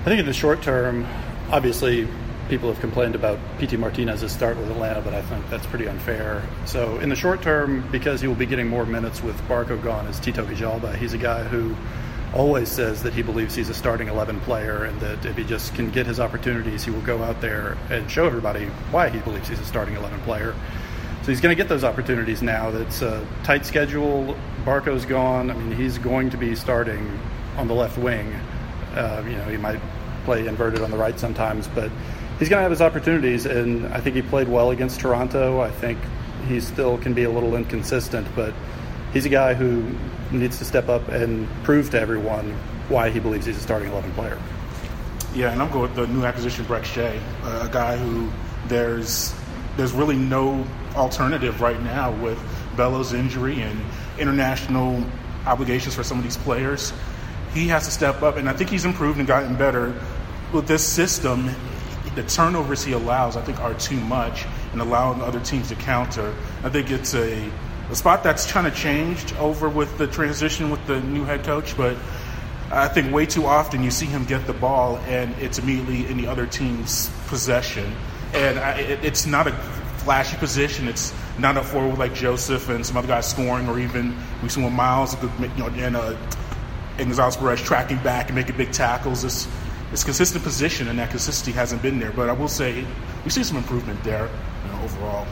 I 0.00 0.04
think 0.06 0.18
in 0.18 0.26
the 0.26 0.32
short 0.32 0.62
term, 0.62 1.06
obviously 1.50 2.08
people 2.52 2.68
have 2.68 2.80
complained 2.82 3.14
about 3.14 3.38
Pity 3.58 3.78
Martinez's 3.78 4.30
start 4.30 4.58
with 4.58 4.70
Atlanta, 4.70 5.00
but 5.00 5.14
I 5.14 5.22
think 5.22 5.48
that's 5.48 5.64
pretty 5.64 5.88
unfair. 5.88 6.46
So 6.66 6.98
in 6.98 7.08
the 7.08 7.16
short 7.16 7.40
term, 7.40 7.82
because 7.90 8.20
he 8.20 8.28
will 8.28 8.34
be 8.34 8.44
getting 8.44 8.68
more 8.68 8.84
minutes 8.84 9.22
with 9.22 9.40
Barco 9.48 9.82
gone, 9.82 10.04
is 10.04 10.20
Tito 10.20 10.44
Villalba. 10.44 10.94
He's 10.96 11.14
a 11.14 11.18
guy 11.18 11.44
who 11.44 11.74
always 12.34 12.70
says 12.70 13.02
that 13.04 13.14
he 13.14 13.22
believes 13.22 13.54
he's 13.54 13.70
a 13.70 13.74
starting 13.74 14.08
11 14.08 14.38
player 14.40 14.84
and 14.84 15.00
that 15.00 15.24
if 15.24 15.34
he 15.34 15.44
just 15.44 15.74
can 15.74 15.90
get 15.90 16.04
his 16.04 16.20
opportunities, 16.20 16.84
he 16.84 16.90
will 16.90 17.00
go 17.00 17.22
out 17.22 17.40
there 17.40 17.78
and 17.88 18.10
show 18.10 18.26
everybody 18.26 18.66
why 18.90 19.08
he 19.08 19.18
believes 19.20 19.48
he's 19.48 19.58
a 19.58 19.64
starting 19.64 19.94
11 19.96 20.20
player. 20.20 20.54
So 21.22 21.28
he's 21.28 21.40
going 21.40 21.56
to 21.56 21.62
get 21.62 21.70
those 21.70 21.84
opportunities 21.84 22.42
now. 22.42 22.70
That's 22.70 23.00
a 23.00 23.26
tight 23.44 23.64
schedule. 23.64 24.36
Barco's 24.66 25.06
gone. 25.06 25.50
I 25.50 25.54
mean, 25.54 25.74
he's 25.74 25.96
going 25.96 26.28
to 26.28 26.36
be 26.36 26.54
starting 26.54 27.18
on 27.56 27.66
the 27.66 27.74
left 27.74 27.96
wing. 27.96 28.30
Uh, 28.94 29.24
you 29.26 29.36
know, 29.36 29.44
he 29.44 29.56
might 29.56 29.80
play 30.26 30.46
inverted 30.46 30.82
on 30.82 30.90
the 30.90 30.98
right 30.98 31.18
sometimes, 31.18 31.66
but 31.68 31.90
he's 32.38 32.48
going 32.48 32.58
to 32.58 32.62
have 32.62 32.70
his 32.70 32.80
opportunities, 32.80 33.46
and 33.46 33.86
I 33.92 34.00
think 34.00 34.16
he 34.16 34.22
played 34.22 34.48
well 34.48 34.70
against 34.70 35.00
Toronto. 35.00 35.60
I 35.60 35.70
think 35.70 35.98
he 36.48 36.60
still 36.60 36.98
can 36.98 37.14
be 37.14 37.24
a 37.24 37.30
little 37.30 37.56
inconsistent, 37.56 38.26
but 38.34 38.52
he's 39.12 39.26
a 39.26 39.28
guy 39.28 39.54
who 39.54 39.94
needs 40.30 40.58
to 40.58 40.64
step 40.64 40.88
up 40.88 41.08
and 41.08 41.48
prove 41.62 41.90
to 41.90 42.00
everyone 42.00 42.52
why 42.88 43.10
he 43.10 43.20
believes 43.20 43.46
he's 43.46 43.56
a 43.56 43.60
starting 43.60 43.90
11 43.90 44.12
player. 44.12 44.40
Yeah, 45.34 45.52
and 45.52 45.62
I'm 45.62 45.70
going 45.70 45.82
with 45.82 45.94
the 45.94 46.06
new 46.06 46.24
acquisition, 46.24 46.64
Brek 46.64 46.84
Shea, 46.84 47.18
uh, 47.42 47.66
a 47.68 47.72
guy 47.72 47.96
who 47.96 48.28
there's 48.68 49.34
there's 49.76 49.92
really 49.92 50.16
no 50.16 50.66
alternative 50.94 51.62
right 51.62 51.80
now 51.82 52.12
with 52.22 52.38
Bello's 52.76 53.14
injury 53.14 53.62
and 53.62 53.80
international 54.18 55.02
obligations 55.46 55.94
for 55.94 56.02
some 56.02 56.18
of 56.18 56.24
these 56.24 56.36
players 56.36 56.92
he 57.54 57.68
has 57.68 57.84
to 57.84 57.90
step 57.90 58.22
up, 58.22 58.36
and 58.36 58.48
I 58.48 58.52
think 58.52 58.70
he's 58.70 58.84
improved 58.84 59.18
and 59.18 59.26
gotten 59.26 59.56
better 59.56 59.94
with 60.52 60.66
this 60.66 60.86
system. 60.86 61.50
The 62.14 62.22
turnovers 62.24 62.84
he 62.84 62.92
allows, 62.92 63.36
I 63.36 63.42
think, 63.42 63.60
are 63.60 63.74
too 63.74 63.96
much, 63.96 64.44
and 64.72 64.80
allowing 64.80 65.20
other 65.22 65.40
teams 65.40 65.68
to 65.68 65.74
counter. 65.76 66.34
I 66.62 66.68
think 66.68 66.90
it's 66.90 67.14
a, 67.14 67.50
a 67.90 67.94
spot 67.94 68.22
that's 68.22 68.50
kind 68.50 68.66
of 68.66 68.74
changed 68.74 69.34
over 69.36 69.68
with 69.68 69.96
the 69.98 70.06
transition 70.06 70.70
with 70.70 70.84
the 70.86 71.00
new 71.00 71.24
head 71.24 71.44
coach, 71.44 71.76
but 71.76 71.96
I 72.70 72.88
think 72.88 73.12
way 73.12 73.26
too 73.26 73.46
often 73.46 73.82
you 73.82 73.90
see 73.90 74.06
him 74.06 74.24
get 74.24 74.46
the 74.46 74.54
ball 74.54 74.96
and 75.06 75.34
it's 75.38 75.58
immediately 75.58 76.06
in 76.06 76.16
the 76.16 76.26
other 76.26 76.46
team's 76.46 77.10
possession, 77.26 77.92
and 78.34 78.58
I, 78.58 78.78
it, 78.78 79.04
it's 79.04 79.26
not 79.26 79.46
a 79.46 79.52
flashy 80.02 80.36
position. 80.36 80.88
It's 80.88 81.14
not 81.38 81.56
a 81.56 81.62
forward 81.62 81.98
like 81.98 82.14
Josef 82.14 82.68
and 82.68 82.84
some 82.84 82.96
other 82.96 83.08
guys 83.08 83.28
scoring, 83.28 83.68
or 83.68 83.78
even 83.78 84.16
we 84.42 84.48
with 84.48 84.72
Miles 84.72 85.16
you 85.22 85.48
know, 85.58 85.68
and 85.68 85.96
uh, 85.96 86.16
and 86.98 87.06
Gonzalez 87.06 87.36
Pirez 87.36 87.62
tracking 87.62 87.98
back 87.98 88.26
and 88.26 88.34
making 88.36 88.56
big 88.56 88.72
tackles. 88.72 89.24
It's, 89.24 89.48
it's 89.92 90.04
consistent 90.04 90.42
position, 90.42 90.88
and 90.88 90.98
that 90.98 91.10
consistency 91.10 91.52
hasn't 91.52 91.82
been 91.82 91.98
there. 91.98 92.12
But 92.12 92.28
I 92.28 92.32
will 92.32 92.48
say 92.48 92.84
we 93.24 93.30
see 93.30 93.44
some 93.44 93.56
improvement 93.56 94.02
there 94.02 94.28
you 94.64 94.72
know, 94.72 94.82
overall. 94.82 95.26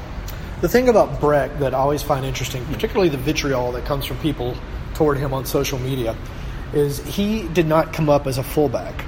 The 0.61 0.69
thing 0.69 0.90
about 0.90 1.21
Brek 1.21 1.59
that 1.61 1.73
I 1.73 1.79
always 1.79 2.02
find 2.02 2.26
interesting, 2.26 2.64
particularly 2.67 3.09
the 3.09 3.17
vitriol 3.17 3.73
that 3.73 3.87
comes 3.87 4.05
from 4.05 4.19
people 4.19 4.55
toward 4.95 5.17
him 5.17 5.33
on 5.33 5.47
social 5.47 5.79
media, 5.79 6.14
is 6.75 6.99
he 7.07 7.49
did 7.49 7.67
not 7.67 7.95
come 7.95 8.11
up 8.11 8.26
as 8.26 8.37
a 8.37 8.43
fullback. 8.43 9.05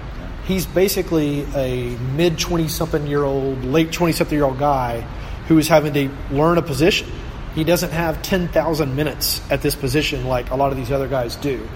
He's 0.47 0.65
basically 0.65 1.43
a 1.55 1.97
mid 2.17 2.39
20 2.39 2.69
something 2.69 3.07
year 3.07 3.23
old, 3.23 3.65
late 3.65 3.93
20 3.93 4.13
something 4.13 4.37
year 4.37 4.47
old 4.47 4.59
guy 4.59 5.03
who 5.47 5.59
is 5.59 5.69
having 5.69 5.93
to 5.93 6.11
learn 6.31 6.57
a 6.57 6.63
position. 6.63 7.09
He 7.55 7.65
doesn't 7.65 7.91
have 7.91 8.23
10,000 8.23 8.97
minutes 8.97 9.43
at 9.51 9.61
this 9.61 9.77
position 9.77 10.25
like 10.25 10.51
a 10.51 10.57
lot 10.57 10.73
of 10.73 10.79
these 10.79 10.91
other 10.91 11.09
guys 11.09 11.37
do. 11.37 11.69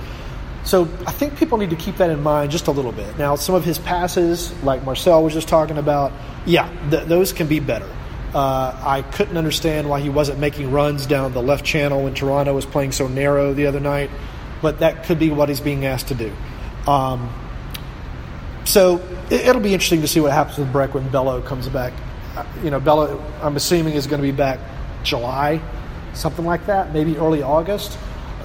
So 0.66 0.88
I 1.06 1.12
think 1.12 1.36
people 1.36 1.58
need 1.58 1.70
to 1.70 1.76
keep 1.76 1.98
that 1.98 2.10
in 2.10 2.22
mind 2.24 2.50
just 2.50 2.66
a 2.66 2.72
little 2.72 2.90
bit. 2.90 3.16
Now, 3.16 3.36
some 3.36 3.54
of 3.54 3.64
his 3.64 3.78
passes, 3.78 4.52
like 4.64 4.84
Marcel 4.84 5.22
was 5.22 5.32
just 5.32 5.46
talking 5.46 5.78
about, 5.78 6.12
yeah, 6.44 6.68
th- 6.90 7.04
those 7.04 7.32
can 7.32 7.46
be 7.46 7.60
better. 7.60 7.88
Uh, 8.34 8.76
I 8.84 9.02
couldn't 9.02 9.36
understand 9.36 9.88
why 9.88 10.00
he 10.00 10.10
wasn't 10.10 10.40
making 10.40 10.72
runs 10.72 11.06
down 11.06 11.32
the 11.32 11.42
left 11.42 11.64
channel 11.64 12.02
when 12.02 12.14
Toronto 12.14 12.52
was 12.52 12.66
playing 12.66 12.90
so 12.90 13.06
narrow 13.06 13.54
the 13.54 13.66
other 13.66 13.78
night, 13.78 14.10
but 14.60 14.80
that 14.80 15.04
could 15.04 15.20
be 15.20 15.30
what 15.30 15.48
he's 15.48 15.60
being 15.60 15.86
asked 15.86 16.08
to 16.08 16.16
do. 16.16 16.32
Um, 16.90 17.32
so 18.64 19.00
it, 19.30 19.46
will 19.54 19.62
be 19.62 19.72
interesting 19.72 20.00
to 20.00 20.08
see 20.08 20.18
what 20.18 20.32
happens 20.32 20.58
with 20.58 20.72
Brek 20.72 20.94
when 20.94 21.08
Bello 21.10 21.40
comes 21.42 21.68
back. 21.68 21.92
Uh, 22.36 22.44
you 22.64 22.70
know, 22.70 22.80
Bello, 22.80 23.22
I'm 23.40 23.54
assuming, 23.54 23.94
is 23.94 24.08
going 24.08 24.20
to 24.20 24.26
be 24.26 24.36
back 24.36 24.58
July, 25.04 25.62
something 26.12 26.44
like 26.44 26.66
that, 26.66 26.92
maybe 26.92 27.16
early 27.18 27.42
August. 27.42 27.96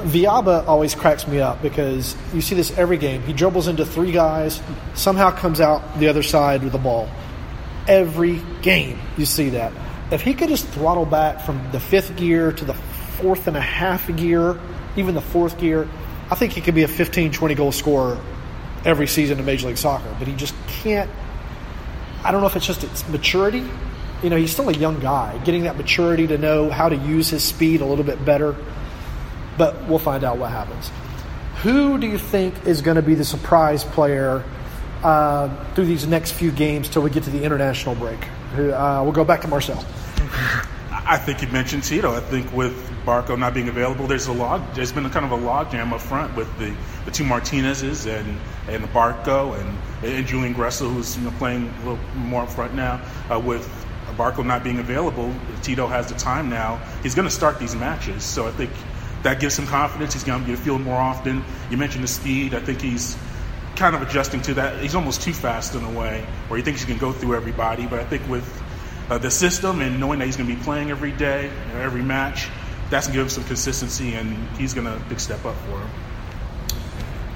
Villalba 0.03 0.67
always 0.67 0.96
cracks 0.96 1.27
me 1.27 1.39
up 1.39 1.62
because 1.62 2.15
you 2.34 2.41
see 2.41 2.55
this 2.55 2.77
every 2.77 2.98
game. 2.98 3.22
He 3.24 3.34
dribbles 3.34 3.67
into 3.67 3.86
three 3.86 4.12
guys, 4.12 4.62
somehow 4.93 5.31
comes 5.31 5.62
out 5.62 6.00
the 6.00 6.08
other 6.08 6.24
side 6.24 6.63
with 6.63 6.72
the 6.72 6.79
ball. 6.79 7.10
Every 7.88 8.41
game, 8.62 9.00
you 9.17 9.25
see 9.25 9.50
that. 9.50 9.74
If 10.12 10.22
he 10.22 10.34
could 10.34 10.50
just 10.50 10.67
throttle 10.67 11.05
back 11.05 11.41
from 11.46 11.72
the 11.72 11.79
fifth 11.79 12.15
gear 12.15 12.51
to 12.51 12.65
the 12.65 12.74
fourth 12.74 13.48
and 13.48 13.55
a 13.55 13.62
half 13.62 14.13
gear, 14.15 14.60
even 14.96 15.15
the 15.15 15.22
fourth 15.22 15.58
gear, 15.58 15.88
I 16.29 16.36
think 16.36 16.53
he 16.53 16.62
could 16.62 16.75
be 16.75 16.84
a 16.84 16.88
15, 16.88 17.31
20 17.31 17.55
goal 17.55 17.72
scorer 17.72 18.20
every 18.86 19.08
season 19.08 19.39
in 19.39 19.46
Major 19.46 19.67
League 19.67 19.77
Soccer. 19.77 20.13
But 20.20 20.27
he 20.27 20.36
just 20.36 20.55
can't. 20.67 21.10
I 22.24 22.31
don't 22.31 22.41
know 22.41 22.48
if 22.48 22.55
it's 22.55 22.65
just 22.65 22.84
its 22.84 23.08
maturity. 23.10 23.63
You 24.22 24.29
know, 24.29 24.36
he's 24.36 24.51
still 24.51 24.70
a 24.70 24.74
young 24.74 25.00
guy. 25.00 25.38
Getting 25.43 25.63
that 25.63 25.77
maturity 25.77 26.27
to 26.27 26.38
know 26.38 26.70
how 26.70 26.89
to 26.89 26.96
use 26.96 27.29
his 27.29 27.43
speed 27.43 27.81
a 27.81 27.86
little 27.86 28.03
bit 28.03 28.24
better 28.24 28.55
but 29.58 29.88
we'll 29.88 30.00
find 30.00 30.24
out 30.24 30.38
what 30.38 30.51
happens. 30.51 30.91
Who 31.63 31.98
do 32.00 32.08
you 32.08 32.17
think 32.17 32.65
is 32.65 32.81
going 32.81 32.96
to 32.96 33.01
be 33.01 33.15
the 33.15 33.25
surprise 33.25 33.84
player 33.84 34.43
uh, 35.03 35.50
through 35.74 35.86
these 35.86 36.08
next 36.08 36.31
few 36.31 36.51
games 36.51 36.89
till 36.89 37.01
we 37.01 37.10
get 37.10 37.24
to 37.24 37.29
the 37.29 37.43
international 37.43 37.96
break? 37.96 38.20
Uh, 38.53 39.01
we'll 39.03 39.12
go 39.12 39.24
back 39.24 39.41
to 39.41 39.48
Marcel. 39.48 39.84
I 41.03 41.17
think 41.17 41.41
you 41.41 41.48
mentioned 41.48 41.84
Tito. 41.84 42.13
I 42.13 42.20
think 42.20 42.51
with 42.53 42.74
Barco 43.05 43.38
not 43.38 43.53
being 43.53 43.70
available, 43.70 44.08
there's 44.08 44.27
a 44.27 44.34
log. 44.34 44.62
There's 44.74 44.91
been 44.91 45.05
a 45.05 45.10
kind 45.10 45.25
of 45.25 45.31
a 45.31 45.38
logjam 45.38 45.91
up 45.91 46.01
front 46.01 46.36
with 46.36 46.48
the, 46.60 46.75
the 47.05 47.12
two 47.12 47.24
Martinez's 47.24 48.05
and 48.05 48.39
and 48.67 48.84
Barco 48.86 49.60
and 49.60 50.05
and 50.05 50.27
Julian 50.27 50.53
Gressel, 50.53 50.93
who's 50.93 51.17
you 51.17 51.24
know 51.24 51.31
playing 51.38 51.67
a 51.67 51.89
little 51.89 52.00
more 52.15 52.43
up 52.43 52.50
front 52.50 52.75
now. 52.75 53.01
Uh, 53.31 53.39
with 53.39 53.67
Barco 54.15 54.46
not 54.46 54.63
being 54.63 54.79
available, 54.79 55.34
Tito 55.63 55.88
has 55.88 56.08
the 56.08 56.15
time 56.15 56.50
now. 56.50 56.77
He's 57.01 57.15
going 57.15 57.27
to 57.27 57.34
start 57.34 57.60
these 57.60 57.75
matches, 57.75 58.24
so 58.24 58.48
I 58.48 58.51
think 58.51 58.72
that 59.24 59.40
gives 59.40 59.58
him 59.58 59.68
confidence. 59.68 60.13
He's 60.13 60.24
going 60.24 60.42
to 60.42 60.48
get 60.48 60.60
a 60.60 60.62
field 60.62 60.82
more 60.82 60.98
often. 60.98 61.44
You 61.70 61.78
mentioned 61.78 62.04
the 62.04 62.08
speed. 62.08 62.54
I 62.54 62.60
think 62.60 62.82
he's 62.82 63.18
kind 63.75 63.96
of 63.96 64.01
adjusting 64.01 64.42
to 64.44 64.54
that. 64.56 64.82
He's 64.82 64.96
almost 64.96 65.22
too 65.22 65.34
fast 65.34 65.75
in 65.75 65.84
a 65.84 65.92
way 65.92 66.25
where 66.48 66.58
he 66.58 66.63
thinks 66.63 66.82
he 66.82 66.88
can 66.88 66.98
go 66.98 67.12
through 67.12 67.36
everybody. 67.36 67.86
But 67.86 68.00
I 68.00 68.06
think 68.06 68.28
with 68.28 68.63
uh, 69.10 69.18
the 69.18 69.32
system 69.32 69.82
and 69.82 70.00
knowing 70.00 70.20
that 70.20 70.25
he's 70.25 70.38
going 70.38 70.50
to 70.50 70.56
be 70.56 70.62
playing 70.62 70.92
every 70.92 71.12
day, 71.12 71.46
you 71.46 71.74
know, 71.74 71.82
every 71.82 72.01
match, 72.01 72.48
that's 72.90 73.08
going 73.08 73.13
to 73.13 73.20
give 73.20 73.25
him 73.25 73.30
some 73.30 73.44
consistency, 73.46 74.13
and 74.16 74.36
he's 74.58 74.74
going 74.74 74.86
to 74.86 75.04
big 75.08 75.20
step 75.20 75.46
up 75.46 75.56
for 75.56 75.80
him. 75.80 75.90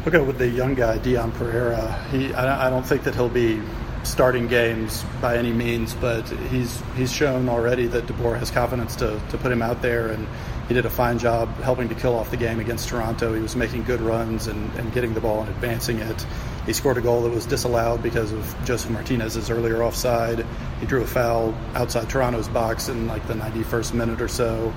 Look 0.04 0.14
at 0.14 0.26
with 0.26 0.38
the 0.38 0.48
young 0.48 0.76
guy 0.76 0.98
Dion 1.00 1.32
Pereira. 1.32 2.08
He, 2.12 2.34
I, 2.34 2.68
I 2.68 2.70
don't 2.70 2.86
think 2.86 3.04
that 3.04 3.16
he'll 3.16 3.30
be 3.30 3.62
starting 4.04 4.48
games 4.48 5.04
by 5.20 5.38
any 5.38 5.52
means, 5.52 5.96
but 5.96 6.30
he's 6.30 6.82
he's 6.96 7.12
shown 7.12 7.50
already 7.50 7.88
that 7.88 8.06
DeBoer 8.06 8.38
has 8.38 8.52
confidence 8.52 8.96
to, 8.98 9.20
to 9.30 9.38
put 9.38 9.52
him 9.52 9.64
out 9.64 9.82
there 9.82 10.10
and 10.10 10.28
he 10.68 10.74
did 10.74 10.86
a 10.86 10.90
fine 10.90 11.20
job 11.20 11.50
helping 11.62 11.90
to 11.90 11.96
kill 11.96 12.16
off 12.16 12.32
the 12.32 12.38
game 12.38 12.60
against 12.60 12.90
Toronto. 12.90 13.34
He 13.34 13.42
was 13.42 13.56
making 13.56 13.84
good 13.84 14.02
runs 14.02 14.48
and, 14.48 14.74
and 14.76 14.92
getting 14.94 15.14
the 15.14 15.22
ball 15.22 15.42
and 15.42 15.50
advancing 15.50 16.00
it. 16.00 16.26
He 16.66 16.74
scored 16.74 16.98
a 16.98 17.02
goal 17.02 17.22
that 17.24 17.30
was 17.30 17.46
disallowed 17.46 18.02
because 18.02 18.32
of 18.32 18.56
Josef 18.66 18.90
Martinez's 18.90 19.52
earlier 19.52 19.84
offside. 19.84 20.44
He 20.80 20.88
drew 20.88 21.04
a 21.04 21.08
foul 21.08 21.54
outside 21.76 22.10
Toronto's 22.10 22.48
box 22.48 22.90
in 22.90 23.08
like 23.08 23.28
the 23.28 23.36
91st 23.36 23.94
minute 23.94 24.22
or 24.22 24.28
so. 24.28 24.74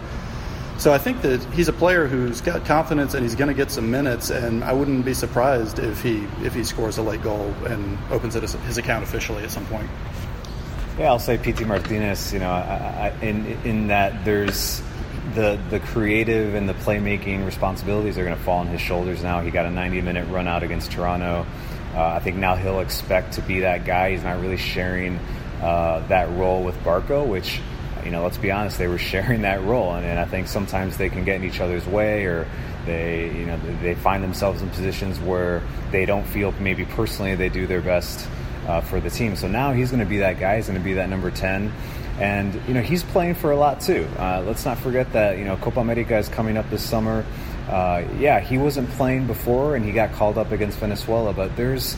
So 0.76 0.92
I 0.92 0.99
think 0.99 1.23
that 1.23 1.42
he's 1.54 1.66
a 1.68 1.73
player 1.73 2.07
who's 2.07 2.40
got 2.40 2.64
confidence 2.64 3.14
and 3.14 3.25
he's 3.25 3.35
going 3.35 3.49
to 3.49 3.54
get 3.54 3.71
some 3.71 3.90
minutes. 3.90 4.30
And 4.30 4.62
I 4.62 4.73
wouldn't 4.75 5.04
be 5.04 5.14
surprised 5.14 5.78
if 5.78 6.02
he 6.02 6.25
if 6.42 6.54
he 6.54 6.62
scores 6.62 6.99
a 6.99 7.02
late 7.02 7.23
goal 7.23 7.52
and 7.66 7.99
opens 8.11 8.37
it 8.37 8.42
his 8.42 8.78
account 8.78 9.02
officially 9.02 9.42
at 9.42 9.50
some 9.50 9.66
point. 9.66 9.88
Yeah, 10.99 11.09
I'll 11.09 11.18
say 11.18 11.38
Pity 11.38 11.64
Martinez. 11.64 12.33
You 12.33 12.40
know, 12.40 12.50
I, 12.50 13.12
I, 13.21 13.25
in 13.25 13.47
in 13.64 13.87
that 13.88 14.25
there's 14.25 14.83
the 15.35 15.59
the 15.71 15.81
creative 15.81 16.55
and 16.55 16.69
the 16.69 16.75
playmaking 16.75 17.45
responsibilities 17.45 18.19
are 18.19 18.25
going 18.25 18.37
to 18.37 18.43
fall 18.43 18.59
on 18.59 18.67
his 18.69 18.81
shoulders 18.81 19.23
now. 19.23 19.41
He 19.41 19.51
got 19.51 19.67
a 19.67 19.71
90 19.71 20.01
minute 20.01 20.29
run 20.29 20.49
out 20.49 20.63
against 20.63 20.93
Toronto. 20.93 21.47
Uh, 21.95 22.03
I 22.03 22.21
think 22.21 22.37
now 22.37 22.55
he'll 22.55 22.81
expect 22.81 23.35
to 23.35 23.43
be 23.43 23.61
that 23.61 23.85
guy. 23.85 24.13
He's 24.13 24.23
not 24.23 24.41
really 24.41 24.57
sharing 24.57 25.19
uh, 25.63 26.07
that 26.09 26.31
role 26.31 26.63
with 26.63 26.77
Barco, 26.85 27.27
which 27.27 27.61
you 28.05 28.11
know, 28.11 28.23
let's 28.23 28.39
be 28.39 28.51
honest, 28.51 28.79
they 28.79 28.89
were 28.89 28.99
sharing 29.13 29.43
that 29.43 29.63
role, 29.63 29.95
and, 29.95 30.07
and 30.07 30.19
I 30.19 30.25
think 30.25 30.49
sometimes 30.49 30.97
they 30.97 31.09
can 31.09 31.25
get 31.25 31.37
in 31.37 31.45
each 31.45 31.61
other's 31.61 31.87
way, 31.87 32.25
or 32.25 32.47
they 32.87 33.31
you 33.37 33.47
know 33.47 33.59
they 33.83 33.95
find 33.95 34.23
themselves 34.23 34.63
in 34.63 34.71
positions 34.71 35.19
where 35.21 35.63
they 35.91 36.07
don't 36.07 36.27
feel 36.27 36.53
maybe 36.53 36.85
personally 36.85 37.35
they 37.35 37.49
do 37.49 37.67
their 37.67 37.83
best 37.83 38.27
uh, 38.67 38.81
for 38.81 39.00
the 39.00 39.11
team. 39.11 39.37
So 39.37 39.49
now 39.49 39.73
he's 39.73 39.91
going 39.91 40.00
to 40.00 40.07
be 40.07 40.19
that 40.19 40.38
guy. 40.41 40.57
He's 40.57 40.67
going 40.67 40.79
to 40.79 40.85
be 40.85 40.95
that 40.95 41.09
number 41.09 41.31
ten. 41.31 41.73
And 42.21 42.53
you 42.67 42.75
know 42.75 42.83
he's 42.83 43.05
playing 43.05 43.37
for 43.37 43.53
a 43.53 43.57
lot 43.57 43.81
too. 43.81 44.09
Uh, 44.19 44.43
let's 44.45 44.65
not 44.65 44.79
forget 44.79 45.12
that 45.12 45.38
you 45.38 45.45
know 45.45 45.57
Copa 45.57 45.81
America 45.81 46.17
is 46.19 46.29
coming 46.29 46.57
up 46.57 46.69
this 46.69 46.83
summer. 46.83 47.25
Uh, 47.69 48.03
yeah, 48.19 48.41
he 48.41 48.59
wasn't 48.59 48.88
playing 48.91 49.27
before, 49.27 49.77
and 49.77 49.85
he 49.85 49.93
got 49.93 50.12
called 50.12 50.38
up 50.38 50.50
against 50.50 50.79
Venezuela. 50.79 51.33
But 51.33 51.55
there's, 51.55 51.97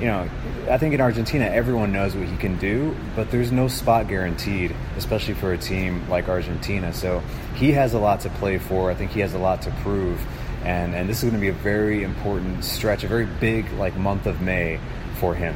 you 0.00 0.06
know, 0.06 0.28
I 0.68 0.78
think 0.78 0.94
in 0.94 1.00
Argentina 1.00 1.44
everyone 1.44 1.92
knows 1.92 2.16
what 2.16 2.26
he 2.26 2.36
can 2.38 2.56
do, 2.58 2.96
but 3.14 3.30
there's 3.30 3.52
no 3.52 3.68
spot 3.68 4.08
guaranteed, 4.08 4.74
especially 4.96 5.34
for 5.34 5.52
a 5.52 5.58
team 5.58 6.08
like 6.08 6.28
Argentina. 6.28 6.92
So 6.92 7.22
he 7.54 7.70
has 7.72 7.92
a 7.92 7.98
lot 7.98 8.20
to 8.20 8.30
play 8.30 8.58
for. 8.58 8.90
I 8.90 8.94
think 8.94 9.10
he 9.10 9.20
has 9.20 9.34
a 9.34 9.38
lot 9.38 9.62
to 9.62 9.70
prove, 9.82 10.20
and 10.64 10.94
and 10.94 11.08
this 11.08 11.18
is 11.18 11.30
going 11.30 11.34
to 11.34 11.40
be 11.40 11.48
a 11.48 11.62
very 11.62 12.02
important 12.02 12.64
stretch, 12.64 13.04
a 13.04 13.08
very 13.08 13.26
big 13.26 13.70
like 13.74 13.94
month 13.96 14.26
of 14.26 14.40
May 14.40 14.80
for 15.20 15.34
him. 15.34 15.54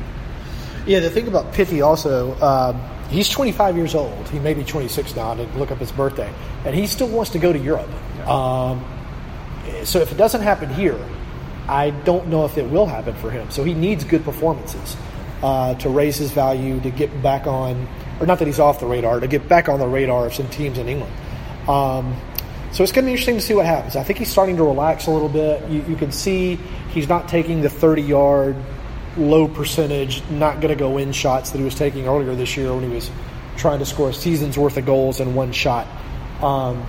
Yeah, 0.86 1.00
the 1.00 1.10
thing 1.10 1.28
about 1.28 1.52
Pity 1.54 1.80
also. 1.80 2.32
Uh, 2.34 2.72
he's 3.08 3.28
25 3.28 3.76
years 3.76 3.94
old. 3.94 4.28
He 4.28 4.38
may 4.38 4.52
be 4.52 4.64
26 4.64 5.16
now. 5.16 5.34
To 5.34 5.42
look 5.58 5.70
up 5.70 5.78
his 5.78 5.92
birthday, 5.92 6.32
and 6.64 6.74
he 6.74 6.86
still 6.86 7.08
wants 7.08 7.30
to 7.32 7.38
go 7.38 7.52
to 7.52 7.58
Europe. 7.58 7.88
Um, 8.28 8.84
so 9.84 10.00
if 10.00 10.12
it 10.12 10.16
doesn't 10.16 10.42
happen 10.42 10.68
here, 10.68 10.98
I 11.68 11.90
don't 11.90 12.28
know 12.28 12.44
if 12.44 12.58
it 12.58 12.68
will 12.68 12.86
happen 12.86 13.14
for 13.14 13.30
him. 13.30 13.50
So 13.50 13.64
he 13.64 13.72
needs 13.72 14.04
good 14.04 14.24
performances 14.24 14.96
uh, 15.42 15.74
to 15.76 15.88
raise 15.88 16.16
his 16.16 16.30
value, 16.30 16.80
to 16.80 16.90
get 16.90 17.22
back 17.22 17.46
on, 17.46 17.88
or 18.20 18.26
not 18.26 18.38
that 18.38 18.46
he's 18.46 18.60
off 18.60 18.80
the 18.80 18.86
radar, 18.86 19.20
to 19.20 19.26
get 19.26 19.48
back 19.48 19.68
on 19.68 19.78
the 19.78 19.88
radar 19.88 20.26
of 20.26 20.34
some 20.34 20.48
teams 20.48 20.76
in 20.76 20.88
England. 20.88 21.12
Um, 21.68 22.14
so 22.72 22.82
it's 22.82 22.92
going 22.92 23.04
to 23.04 23.06
be 23.06 23.12
interesting 23.12 23.36
to 23.36 23.40
see 23.40 23.54
what 23.54 23.64
happens. 23.64 23.96
I 23.96 24.02
think 24.02 24.18
he's 24.18 24.30
starting 24.30 24.56
to 24.56 24.64
relax 24.64 25.06
a 25.06 25.10
little 25.10 25.28
bit. 25.28 25.66
You, 25.70 25.82
you 25.88 25.96
can 25.96 26.12
see 26.12 26.56
he's 26.90 27.08
not 27.08 27.28
taking 27.28 27.62
the 27.62 27.70
30 27.70 28.02
yard 28.02 28.56
low 29.16 29.48
percentage, 29.48 30.22
not 30.30 30.60
going 30.60 30.68
to 30.68 30.78
go 30.78 30.98
in 30.98 31.12
shots 31.12 31.50
that 31.50 31.58
he 31.58 31.64
was 31.64 31.74
taking 31.74 32.06
earlier 32.06 32.34
this 32.34 32.56
year 32.56 32.74
when 32.74 32.82
he 32.82 32.94
was 32.94 33.10
trying 33.56 33.78
to 33.78 33.86
score 33.86 34.10
a 34.10 34.14
season's 34.14 34.58
worth 34.58 34.76
of 34.76 34.86
goals 34.86 35.20
in 35.20 35.34
one 35.34 35.52
shot. 35.52 35.86
Um, 36.42 36.84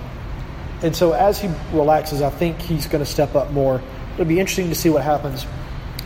and 0.82 0.94
so 0.94 1.12
as 1.12 1.40
he 1.40 1.48
relaxes, 1.72 2.22
I 2.22 2.30
think 2.30 2.60
he's 2.60 2.86
going 2.86 3.04
to 3.04 3.10
step 3.10 3.34
up 3.34 3.50
more. 3.52 3.80
It'll 4.14 4.24
be 4.24 4.40
interesting 4.40 4.68
to 4.68 4.74
see 4.74 4.90
what 4.90 5.02
happens 5.02 5.44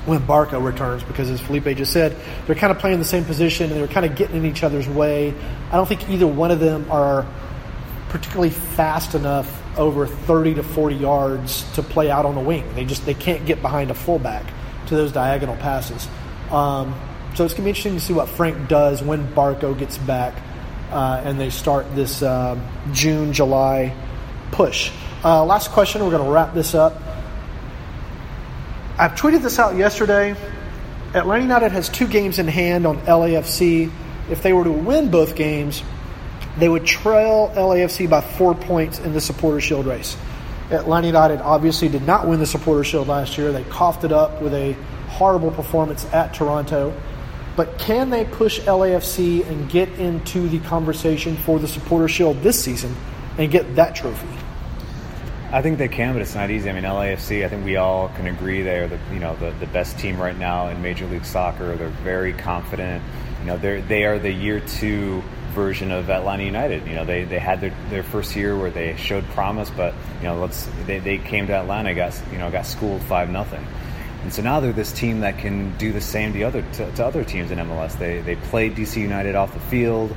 when 0.06 0.20
Barco 0.20 0.62
returns 0.62 1.02
because, 1.02 1.30
as 1.30 1.40
Felipe 1.40 1.76
just 1.76 1.92
said, 1.92 2.16
they're 2.46 2.56
kind 2.56 2.70
of 2.70 2.78
playing 2.78 2.98
the 2.98 3.04
same 3.04 3.24
position 3.24 3.70
and 3.70 3.80
they're 3.80 3.88
kind 3.88 4.06
of 4.06 4.16
getting 4.16 4.36
in 4.36 4.46
each 4.46 4.62
other's 4.62 4.88
way. 4.88 5.34
I 5.70 5.76
don't 5.76 5.86
think 5.86 6.08
either 6.08 6.26
one 6.26 6.50
of 6.50 6.60
them 6.60 6.90
are 6.90 7.26
particularly 8.08 8.50
fast 8.50 9.14
enough 9.14 9.56
over 9.78 10.06
30 10.06 10.54
to 10.54 10.62
40 10.62 10.96
yards 10.96 11.70
to 11.74 11.82
play 11.82 12.10
out 12.10 12.26
on 12.26 12.34
the 12.34 12.40
wing. 12.40 12.74
They 12.74 12.84
just 12.84 13.06
they 13.06 13.14
can't 13.14 13.46
get 13.46 13.62
behind 13.62 13.90
a 13.90 13.94
fullback 13.94 14.44
to 14.90 14.96
those 14.96 15.12
diagonal 15.12 15.56
passes. 15.56 16.06
Um, 16.50 16.94
so 17.34 17.44
it's 17.44 17.54
going 17.54 17.62
to 17.62 17.62
be 17.62 17.70
interesting 17.70 17.94
to 17.94 18.00
see 18.00 18.12
what 18.12 18.28
Frank 18.28 18.68
does 18.68 19.02
when 19.02 19.26
Barco 19.34 19.76
gets 19.76 19.96
back 19.98 20.34
uh, 20.90 21.22
and 21.24 21.40
they 21.40 21.50
start 21.50 21.94
this 21.94 22.22
uh, 22.22 22.58
June 22.92 23.32
July 23.32 23.94
push. 24.50 24.92
Uh, 25.24 25.44
last 25.44 25.70
question. 25.70 26.02
We're 26.02 26.10
going 26.10 26.24
to 26.24 26.30
wrap 26.30 26.54
this 26.54 26.74
up. 26.74 27.00
I've 28.98 29.12
tweeted 29.12 29.42
this 29.42 29.58
out 29.58 29.76
yesterday. 29.76 30.34
Atlanta 31.14 31.42
United 31.42 31.72
has 31.72 31.88
two 31.88 32.06
games 32.06 32.38
in 32.38 32.48
hand 32.48 32.86
on 32.86 32.98
LAFC. 33.02 33.90
If 34.28 34.42
they 34.42 34.52
were 34.52 34.64
to 34.64 34.72
win 34.72 35.10
both 35.10 35.34
games, 35.34 35.82
they 36.58 36.68
would 36.68 36.84
trail 36.84 37.52
LAFC 37.54 38.10
by 38.10 38.20
four 38.20 38.54
points 38.54 38.98
in 38.98 39.12
the 39.12 39.20
Supporter 39.20 39.60
Shield 39.60 39.86
race. 39.86 40.16
Atlanta 40.70 41.06
United 41.06 41.40
obviously 41.40 41.88
did 41.88 42.02
not 42.02 42.26
win 42.26 42.38
the 42.38 42.46
Supporter 42.46 42.84
Shield 42.84 43.08
last 43.08 43.36
year. 43.36 43.52
They 43.52 43.64
coughed 43.64 44.04
it 44.04 44.12
up 44.12 44.40
with 44.40 44.54
a 44.54 44.72
horrible 45.08 45.50
performance 45.50 46.06
at 46.12 46.32
Toronto. 46.32 46.94
But 47.56 47.78
can 47.78 48.10
they 48.10 48.24
push 48.24 48.60
LAFC 48.60 49.46
and 49.46 49.68
get 49.68 49.88
into 49.98 50.48
the 50.48 50.60
conversation 50.60 51.36
for 51.36 51.58
the 51.58 51.68
Supporter 51.68 52.08
Shield 52.08 52.40
this 52.42 52.62
season 52.62 52.94
and 53.38 53.50
get 53.50 53.74
that 53.76 53.94
trophy? 53.94 54.28
I 55.52 55.62
think 55.62 55.78
they 55.78 55.88
can, 55.88 56.12
but 56.12 56.22
it's 56.22 56.36
not 56.36 56.50
easy. 56.50 56.70
I 56.70 56.72
mean, 56.72 56.84
LAFC. 56.84 57.44
I 57.44 57.48
think 57.48 57.64
we 57.64 57.76
all 57.76 58.08
can 58.10 58.28
agree 58.28 58.62
they 58.62 58.78
are 58.78 58.86
the 58.86 59.00
you 59.12 59.18
know 59.18 59.34
the, 59.36 59.50
the 59.58 59.66
best 59.66 59.98
team 59.98 60.16
right 60.16 60.38
now 60.38 60.68
in 60.68 60.80
Major 60.80 61.06
League 61.06 61.24
Soccer. 61.24 61.74
They're 61.74 61.88
very 61.88 62.32
confident. 62.32 63.02
You 63.40 63.46
know, 63.46 63.56
they 63.56 63.80
they 63.80 64.04
are 64.04 64.20
the 64.20 64.30
year 64.30 64.60
two 64.60 65.24
version 65.50 65.90
of 65.90 66.10
Atlanta 66.10 66.44
United. 66.44 66.86
You 66.86 66.94
know, 66.94 67.04
they, 67.04 67.24
they 67.24 67.38
had 67.38 67.60
their, 67.60 67.74
their 67.90 68.02
first 68.02 68.34
year 68.34 68.58
where 68.58 68.70
they 68.70 68.96
showed 68.96 69.24
promise, 69.30 69.70
but 69.70 69.94
you 70.20 70.28
know, 70.28 70.40
let's 70.40 70.68
they, 70.86 70.98
they 70.98 71.18
came 71.18 71.46
to 71.48 71.52
Atlanta, 71.52 71.94
got 71.94 72.20
you 72.32 72.38
know, 72.38 72.50
got 72.50 72.66
schooled 72.66 73.02
five 73.02 73.30
nothing. 73.30 73.64
And 74.22 74.32
so 74.32 74.42
now 74.42 74.60
they're 74.60 74.72
this 74.72 74.92
team 74.92 75.20
that 75.20 75.38
can 75.38 75.76
do 75.78 75.92
the 75.92 76.00
same 76.00 76.32
to 76.34 76.42
other 76.42 76.62
to, 76.62 76.92
to 76.92 77.04
other 77.04 77.24
teams 77.24 77.50
in 77.50 77.58
MLS. 77.58 77.98
They 77.98 78.20
they 78.20 78.36
play 78.36 78.70
DC 78.70 78.96
United 78.96 79.34
off 79.34 79.52
the 79.54 79.60
field. 79.60 80.14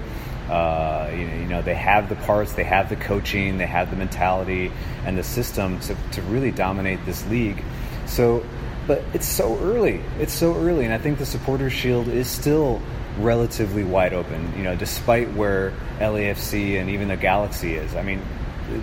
Uh, 0.50 1.10
you, 1.12 1.22
you 1.22 1.46
know, 1.46 1.62
they 1.62 1.74
have 1.74 2.10
the 2.10 2.16
parts, 2.16 2.54
they 2.54 2.66
have 2.66 2.90
the 2.90 2.98
coaching, 2.98 3.58
they 3.58 3.66
have 3.66 3.90
the 3.90 3.96
mentality 3.96 4.72
and 5.06 5.18
the 5.18 5.24
system 5.24 5.80
to, 5.80 5.96
to 6.12 6.22
really 6.24 6.52
dominate 6.52 7.04
this 7.06 7.26
league. 7.28 7.64
So, 8.08 8.46
but 8.86 9.02
it's 9.14 9.28
so 9.28 9.58
early. 9.60 10.02
It's 10.20 10.34
so 10.34 10.54
early, 10.56 10.84
and 10.84 10.94
I 10.94 10.98
think 10.98 11.18
the 11.18 11.26
Supporters 11.26 11.72
Shield 11.72 12.10
is 12.10 12.28
still 12.28 12.82
relatively 13.20 13.84
wide 13.84 14.14
open. 14.14 14.54
You 14.58 14.64
know, 14.64 14.76
despite 14.76 15.32
where 15.34 15.74
LAFC 16.00 16.80
and 16.80 16.90
even 16.90 17.08
the 17.08 17.18
Galaxy 17.18 17.76
is. 17.76 17.96
I 17.96 18.04
mean, 18.04 18.22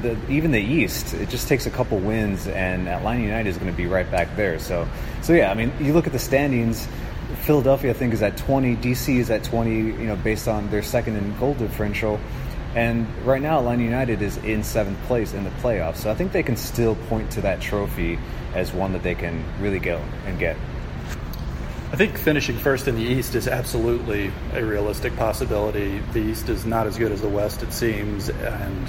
the, 0.02 0.16
even 0.30 0.50
the 0.50 0.60
East, 0.60 1.14
it 1.14 1.28
just 1.28 1.48
takes 1.48 1.66
a 1.66 1.70
couple 1.70 1.98
wins, 1.98 2.46
and 2.46 2.88
Atlanta 2.88 3.22
United 3.22 3.48
is 3.48 3.56
going 3.56 3.70
to 3.70 3.76
be 3.76 3.86
right 3.86 4.10
back 4.10 4.36
there. 4.36 4.58
So, 4.58 4.86
so 5.22 5.32
yeah, 5.32 5.50
I 5.50 5.54
mean, 5.54 5.72
you 5.80 5.92
look 5.92 6.06
at 6.06 6.12
the 6.12 6.18
standings. 6.18 6.86
Philadelphia, 7.42 7.90
I 7.90 7.94
think, 7.94 8.12
is 8.12 8.22
at 8.22 8.36
20. 8.36 8.76
DC 8.76 9.16
is 9.16 9.30
at 9.30 9.44
20. 9.44 9.70
You 9.70 9.92
know, 9.92 10.16
based 10.16 10.48
on 10.48 10.70
their 10.70 10.82
second 10.82 11.16
in 11.16 11.38
goal 11.38 11.54
differential. 11.54 12.20
And 12.74 13.08
right 13.26 13.42
now, 13.42 13.58
Atlanta 13.58 13.82
United 13.82 14.22
is 14.22 14.36
in 14.38 14.62
seventh 14.62 15.00
place 15.06 15.32
in 15.32 15.42
the 15.42 15.50
playoffs. 15.50 15.96
So 15.96 16.10
I 16.10 16.14
think 16.14 16.30
they 16.30 16.44
can 16.44 16.56
still 16.56 16.94
point 17.08 17.32
to 17.32 17.40
that 17.40 17.60
trophy 17.60 18.18
as 18.54 18.72
one 18.72 18.92
that 18.92 19.02
they 19.02 19.14
can 19.14 19.44
really 19.60 19.80
go 19.80 20.00
and 20.26 20.38
get. 20.38 20.56
I 21.92 21.96
think 21.96 22.16
finishing 22.16 22.56
first 22.56 22.86
in 22.86 22.94
the 22.94 23.02
East 23.02 23.34
is 23.34 23.48
absolutely 23.48 24.30
a 24.52 24.64
realistic 24.64 25.16
possibility. 25.16 25.98
The 26.12 26.20
East 26.20 26.48
is 26.48 26.64
not 26.64 26.86
as 26.86 26.96
good 26.96 27.10
as 27.10 27.20
the 27.20 27.28
West, 27.28 27.64
it 27.64 27.72
seems, 27.72 28.28
and 28.28 28.88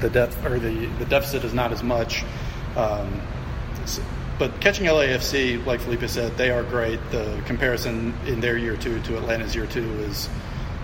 the 0.00 0.10
depth 0.10 0.44
or 0.44 0.58
the, 0.58 0.86
the 0.98 1.04
deficit 1.04 1.44
is 1.44 1.54
not 1.54 1.72
as 1.72 1.84
much. 1.84 2.24
Um, 2.76 3.20
but 4.38 4.60
catching 4.60 4.86
LAFC, 4.86 5.64
like 5.64 5.80
Felipe 5.80 6.08
said, 6.08 6.36
they 6.36 6.50
are 6.50 6.64
great. 6.64 6.98
The 7.12 7.40
comparison 7.46 8.12
in 8.26 8.40
their 8.40 8.56
year 8.56 8.76
two 8.76 9.00
to 9.02 9.16
Atlanta's 9.16 9.54
year 9.54 9.66
two 9.66 9.88
is 10.00 10.28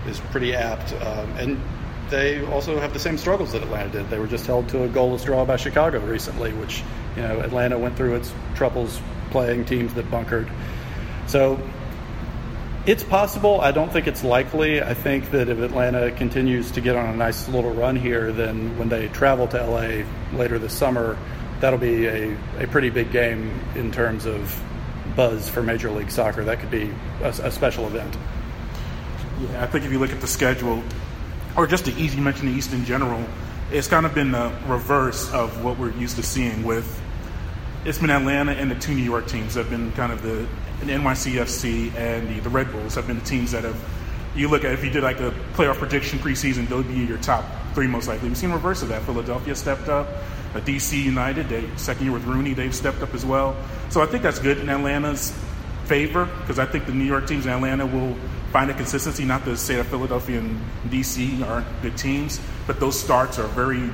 is 0.07 0.19
pretty 0.31 0.53
apt, 0.53 0.93
um, 0.93 1.31
and 1.37 1.61
they 2.09 2.45
also 2.45 2.79
have 2.79 2.93
the 2.93 2.99
same 2.99 3.17
struggles 3.17 3.53
that 3.53 3.63
Atlanta 3.63 3.89
did. 3.89 4.09
They 4.09 4.19
were 4.19 4.27
just 4.27 4.45
held 4.45 4.69
to 4.69 4.83
a 4.83 4.87
goalless 4.87 5.25
draw 5.25 5.45
by 5.45 5.55
Chicago 5.55 5.99
recently, 5.99 6.53
which 6.53 6.83
you 7.15 7.23
know 7.23 7.39
Atlanta 7.39 7.79
went 7.79 7.97
through 7.97 8.15
its 8.15 8.33
troubles 8.55 9.01
playing 9.31 9.65
teams 9.65 9.93
that 9.95 10.09
bunkered. 10.11 10.49
So 11.27 11.59
it's 12.85 13.03
possible. 13.03 13.61
I 13.61 13.71
don't 13.71 13.91
think 13.91 14.07
it's 14.07 14.23
likely. 14.23 14.81
I 14.81 14.93
think 14.93 15.31
that 15.31 15.49
if 15.49 15.59
Atlanta 15.59 16.11
continues 16.11 16.71
to 16.71 16.81
get 16.81 16.95
on 16.95 17.13
a 17.13 17.17
nice 17.17 17.47
little 17.49 17.71
run 17.71 17.95
here, 17.95 18.31
then 18.31 18.77
when 18.77 18.89
they 18.89 19.07
travel 19.07 19.47
to 19.47 19.63
LA 19.63 20.03
later 20.37 20.59
this 20.59 20.73
summer, 20.73 21.17
that'll 21.61 21.79
be 21.79 22.05
a, 22.05 22.37
a 22.59 22.67
pretty 22.67 22.89
big 22.89 23.11
game 23.11 23.59
in 23.75 23.91
terms 23.91 24.25
of 24.25 24.61
buzz 25.15 25.49
for 25.49 25.63
Major 25.63 25.89
League 25.89 26.11
Soccer. 26.11 26.43
That 26.43 26.59
could 26.59 26.71
be 26.71 26.91
a, 27.21 27.29
a 27.29 27.51
special 27.51 27.87
event. 27.87 28.15
Yeah, 29.39 29.63
I 29.63 29.67
think 29.67 29.83
if 29.85 29.91
you 29.91 29.99
look 29.99 30.11
at 30.11 30.21
the 30.21 30.27
schedule, 30.27 30.83
or 31.57 31.67
just 31.67 31.85
the 31.85 32.01
East, 32.01 32.15
you 32.15 32.21
mentioned 32.21 32.49
the 32.49 32.53
East 32.53 32.71
in 32.71 32.85
general, 32.85 33.23
it's 33.71 33.87
kind 33.87 34.05
of 34.05 34.13
been 34.13 34.31
the 34.31 34.51
reverse 34.67 35.31
of 35.33 35.63
what 35.63 35.79
we're 35.79 35.91
used 35.91 36.17
to 36.17 36.23
seeing 36.23 36.63
with. 36.63 37.01
It's 37.83 37.97
been 37.97 38.09
Atlanta 38.09 38.51
and 38.51 38.69
the 38.69 38.75
two 38.75 38.93
New 38.93 39.03
York 39.03 39.27
teams 39.27 39.55
that 39.55 39.61
have 39.61 39.71
been 39.71 39.91
kind 39.93 40.11
of 40.11 40.21
the 40.21 40.47
and 40.81 40.89
NYCFC 40.89 41.93
and 41.95 42.27
the, 42.29 42.39
the 42.41 42.49
Red 42.49 42.71
Bulls 42.71 42.95
have 42.95 43.07
been 43.07 43.19
the 43.19 43.25
teams 43.25 43.51
that 43.51 43.63
have. 43.63 43.77
You 44.35 44.49
look 44.49 44.65
at 44.65 44.73
if 44.73 44.83
you 44.83 44.89
did 44.89 45.03
like 45.03 45.19
a 45.21 45.31
playoff 45.53 45.75
prediction 45.75 46.19
preseason, 46.19 46.67
they'll 46.67 46.83
be 46.83 46.93
your 46.95 47.17
top 47.19 47.45
three 47.73 47.87
most 47.87 48.07
likely. 48.07 48.27
We've 48.27 48.37
seen 48.37 48.49
the 48.49 48.55
reverse 48.55 48.81
of 48.81 48.89
that. 48.89 49.03
Philadelphia 49.03 49.55
stepped 49.55 49.87
up. 49.87 50.07
DC 50.61 51.01
United, 51.03 51.49
they 51.49 51.69
second 51.75 52.05
year 52.05 52.13
with 52.13 52.23
Rooney, 52.23 52.53
they've 52.53 52.73
stepped 52.73 53.01
up 53.01 53.13
as 53.13 53.25
well. 53.25 53.55
So 53.89 54.01
I 54.01 54.05
think 54.05 54.23
that's 54.23 54.39
good 54.39 54.57
in 54.57 54.69
Atlanta's 54.69 55.33
favor 55.85 56.25
because 56.41 56.59
I 56.59 56.65
think 56.65 56.85
the 56.85 56.93
New 56.93 57.05
York 57.05 57.27
teams 57.27 57.45
in 57.45 57.51
Atlanta 57.51 57.85
will 57.85 58.15
find 58.51 58.71
a 58.71 58.73
consistency. 58.73 59.25
Not 59.25 59.43
to 59.45 59.57
say 59.57 59.75
that 59.75 59.85
Philadelphia 59.85 60.39
and 60.39 60.59
DC 60.89 61.45
aren't 61.45 61.67
good 61.81 61.97
teams, 61.97 62.39
but 62.67 62.79
those 62.79 62.97
starts 62.99 63.37
are 63.37 63.47
very 63.47 63.89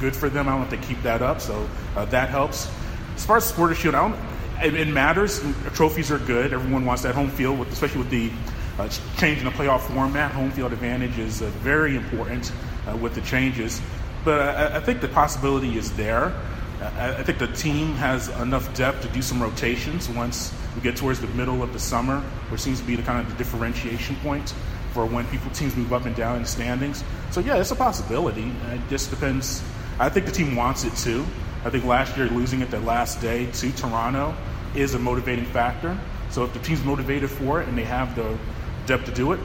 good 0.00 0.14
for 0.14 0.28
them. 0.28 0.48
I 0.48 0.52
don't 0.52 0.60
know 0.60 0.64
if 0.64 0.70
they 0.70 0.86
keep 0.86 1.02
that 1.02 1.22
up, 1.22 1.40
so 1.40 1.68
uh, 1.96 2.04
that 2.06 2.28
helps. 2.28 2.70
As 3.16 3.24
far 3.24 3.38
as 3.38 3.44
Supporter 3.44 3.74
Shield, 3.74 3.94
I 3.94 4.08
don't 4.08 4.35
it, 4.62 4.74
it, 4.74 4.88
matters. 4.88 5.44
Trophies 5.74 6.10
are 6.10 6.18
good. 6.18 6.52
Everyone 6.52 6.84
wants 6.84 7.02
that 7.02 7.14
home 7.14 7.30
field, 7.30 7.58
with, 7.58 7.72
especially 7.72 7.98
with 7.98 8.10
the 8.10 8.30
uh, 8.78 8.88
change 9.18 9.38
in 9.38 9.44
the 9.44 9.50
playoff 9.50 9.80
format. 9.80 10.32
Home 10.32 10.50
field 10.50 10.72
advantage 10.72 11.18
is 11.18 11.42
uh, 11.42 11.46
very 11.60 11.96
important 11.96 12.52
uh, 12.86 12.96
with 12.96 13.14
the 13.14 13.20
changes. 13.22 13.80
But 14.24 14.40
I, 14.40 14.76
I, 14.76 14.80
think 14.80 15.00
the 15.00 15.08
possibility 15.08 15.78
is 15.78 15.92
there. 15.96 16.34
I, 16.80 17.16
I, 17.18 17.22
think 17.22 17.38
the 17.38 17.46
team 17.48 17.94
has 17.94 18.28
enough 18.40 18.74
depth 18.74 19.02
to 19.02 19.08
do 19.08 19.22
some 19.22 19.42
rotations 19.42 20.08
once 20.08 20.52
we 20.74 20.82
get 20.82 20.96
towards 20.96 21.20
the 21.20 21.28
middle 21.28 21.62
of 21.62 21.72
the 21.72 21.78
summer, 21.78 22.20
which 22.50 22.60
seems 22.60 22.80
to 22.80 22.86
be 22.86 22.96
the 22.96 23.02
kind 23.02 23.20
of 23.20 23.30
the 23.30 23.38
differentiation 23.38 24.16
point 24.16 24.54
for 24.92 25.06
when 25.06 25.26
people 25.26 25.50
teams 25.52 25.76
move 25.76 25.92
up 25.92 26.06
and 26.06 26.16
down 26.16 26.36
in 26.36 26.42
the 26.42 26.48
standings. 26.48 27.04
So 27.30 27.40
yeah, 27.40 27.56
it's 27.56 27.70
a 27.70 27.76
possibility. 27.76 28.50
It 28.70 28.80
just 28.88 29.10
depends. 29.10 29.62
I 29.98 30.08
think 30.08 30.26
the 30.26 30.32
team 30.32 30.56
wants 30.56 30.84
it 30.84 30.94
too. 30.96 31.24
I 31.66 31.70
think 31.70 31.84
last 31.84 32.16
year 32.16 32.28
losing 32.28 32.62
at 32.62 32.70
the 32.70 32.78
last 32.78 33.20
day 33.20 33.46
to 33.46 33.72
Toronto 33.72 34.36
is 34.76 34.94
a 34.94 35.00
motivating 35.00 35.46
factor. 35.46 35.98
So 36.30 36.44
if 36.44 36.52
the 36.52 36.60
team's 36.60 36.84
motivated 36.84 37.28
for 37.28 37.60
it 37.60 37.66
and 37.66 37.76
they 37.76 37.82
have 37.82 38.14
the 38.14 38.38
depth 38.86 39.06
to 39.06 39.10
do 39.10 39.32
it, 39.32 39.40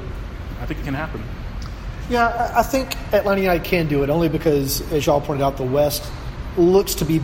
I 0.62 0.67
think 0.67 0.81
it 0.81 0.84
can 0.84 0.93
happen. 0.93 1.23
Yeah, 2.12 2.53
I 2.55 2.62
think 2.62 2.95
Atlanta 3.12 3.41
United 3.41 3.63
can 3.63 3.88
do 3.88 4.03
it 4.03 4.12
only 4.12 4.29
because, 4.29 4.81
as 4.91 5.03
y'all 5.07 5.19
pointed 5.19 5.43
out, 5.43 5.57
the 5.57 5.63
West 5.63 6.03
looks 6.57 6.93
to 6.95 7.05
be 7.05 7.21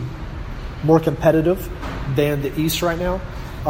more 0.82 0.98
competitive 0.98 1.70
than 2.16 2.42
the 2.42 2.58
East 2.58 2.82
right 2.82 2.98
now. 2.98 3.20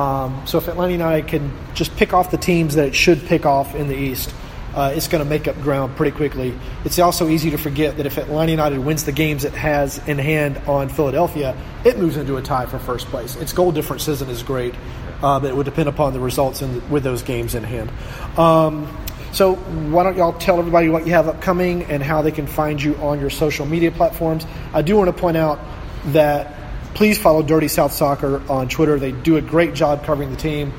Um, 0.00 0.46
so 0.46 0.56
if 0.56 0.66
Atlanta 0.66 0.92
United 0.92 1.28
can 1.28 1.52
just 1.74 1.94
pick 1.96 2.14
off 2.14 2.30
the 2.30 2.38
teams 2.38 2.76
that 2.76 2.86
it 2.86 2.94
should 2.94 3.26
pick 3.26 3.44
off 3.44 3.74
in 3.74 3.88
the 3.88 3.96
East, 3.96 4.32
uh, 4.78 4.92
it's 4.94 5.08
going 5.08 5.24
to 5.24 5.28
make 5.28 5.48
up 5.48 5.60
ground 5.60 5.96
pretty 5.96 6.16
quickly. 6.16 6.56
It's 6.84 7.00
also 7.00 7.28
easy 7.28 7.50
to 7.50 7.58
forget 7.58 7.96
that 7.96 8.06
if 8.06 8.16
Atlanta 8.16 8.52
United 8.52 8.78
wins 8.78 9.04
the 9.04 9.10
games 9.10 9.44
it 9.44 9.52
has 9.52 9.98
in 10.06 10.18
hand 10.18 10.56
on 10.68 10.88
Philadelphia, 10.88 11.56
it 11.84 11.98
moves 11.98 12.16
into 12.16 12.36
a 12.36 12.42
tie 12.42 12.66
for 12.66 12.78
first 12.78 13.08
place. 13.08 13.34
Its 13.34 13.52
goal 13.52 13.72
difference 13.72 14.06
isn't 14.06 14.30
as 14.30 14.44
great, 14.44 14.76
uh, 15.20 15.40
but 15.40 15.50
it 15.50 15.56
would 15.56 15.64
depend 15.64 15.88
upon 15.88 16.12
the 16.12 16.20
results 16.20 16.62
in, 16.62 16.88
with 16.90 17.02
those 17.02 17.22
games 17.22 17.56
in 17.56 17.64
hand. 17.64 17.90
Um, 18.38 18.86
so 19.32 19.56
why 19.56 20.04
don't 20.04 20.16
y'all 20.16 20.32
tell 20.34 20.60
everybody 20.60 20.88
what 20.88 21.08
you 21.08 21.12
have 21.12 21.26
upcoming 21.26 21.82
and 21.86 22.00
how 22.00 22.22
they 22.22 22.30
can 22.30 22.46
find 22.46 22.80
you 22.80 22.94
on 22.98 23.18
your 23.18 23.30
social 23.30 23.66
media 23.66 23.90
platforms? 23.90 24.46
I 24.72 24.82
do 24.82 24.96
want 24.96 25.08
to 25.08 25.20
point 25.20 25.36
out 25.36 25.58
that 26.12 26.54
please 26.94 27.18
follow 27.18 27.42
Dirty 27.42 27.66
South 27.66 27.92
Soccer 27.92 28.40
on 28.48 28.68
Twitter. 28.68 28.96
They 29.00 29.10
do 29.10 29.38
a 29.38 29.42
great 29.42 29.74
job 29.74 30.04
covering 30.04 30.30
the 30.30 30.36
team 30.36 30.72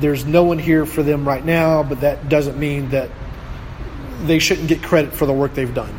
there's 0.00 0.24
no 0.24 0.44
one 0.44 0.58
here 0.58 0.86
for 0.86 1.02
them 1.02 1.26
right 1.26 1.44
now, 1.44 1.82
but 1.82 2.00
that 2.00 2.28
doesn't 2.28 2.58
mean 2.58 2.90
that 2.90 3.10
they 4.22 4.38
shouldn't 4.38 4.68
get 4.68 4.82
credit 4.82 5.12
for 5.12 5.26
the 5.26 5.32
work 5.32 5.54
they've 5.54 5.74
done. 5.74 5.94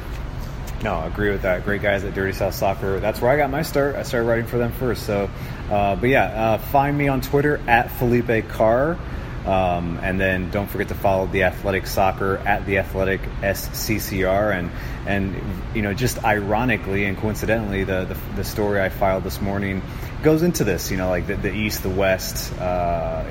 No, 0.83 0.95
I 0.95 1.07
agree 1.07 1.29
with 1.29 1.41
that. 1.41 1.65
Great 1.65 1.81
guys 1.81 2.05
at 2.05 2.13
Dirty 2.13 2.31
South 2.31 2.53
Soccer. 2.53 2.99
That's 3.01 3.21
where 3.21 3.31
I 3.31 3.37
got 3.37 3.49
my 3.49 3.63
start. 3.63 3.95
I 3.95 4.03
started 4.03 4.27
writing 4.27 4.45
for 4.45 4.57
them 4.57 4.71
first. 4.71 5.05
So, 5.05 5.29
uh, 5.69 5.95
but 5.97 6.09
yeah, 6.09 6.25
uh, 6.25 6.57
find 6.57 6.97
me 6.97 7.09
on 7.09 7.19
Twitter 7.19 7.59
at 7.67 7.91
Felipe 7.91 8.47
Carr. 8.49 8.97
Um, 9.45 9.99
and 10.01 10.19
then 10.19 10.51
don't 10.51 10.67
forget 10.67 10.89
to 10.89 10.95
follow 10.95 11.25
the 11.25 11.43
Athletic 11.43 11.87
Soccer 11.87 12.37
at 12.37 12.65
the 12.65 12.77
Athletic 12.77 13.21
SCCR. 13.41 14.53
And 14.57 14.71
and 15.05 15.41
you 15.75 15.81
know, 15.81 15.93
just 15.93 16.23
ironically 16.23 17.05
and 17.05 17.17
coincidentally, 17.17 17.83
the 17.83 18.05
the, 18.05 18.35
the 18.35 18.43
story 18.43 18.79
I 18.79 18.89
filed 18.89 19.23
this 19.23 19.41
morning 19.41 19.81
goes 20.23 20.43
into 20.43 20.63
this. 20.63 20.91
You 20.91 20.97
know, 20.97 21.09
like 21.09 21.27
the, 21.27 21.35
the 21.35 21.53
East, 21.53 21.83
the 21.83 21.89
West. 21.89 22.53
Uh, 22.57 23.25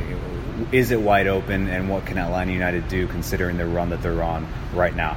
is 0.72 0.90
it 0.90 1.00
wide 1.00 1.26
open, 1.26 1.68
and 1.68 1.88
what 1.88 2.06
can 2.06 2.18
Atlanta 2.18 2.52
United 2.52 2.88
do 2.88 3.06
considering 3.06 3.56
the 3.56 3.66
run 3.66 3.90
that 3.90 4.02
they're 4.02 4.22
on 4.22 4.46
right 4.74 4.94
now? 4.94 5.16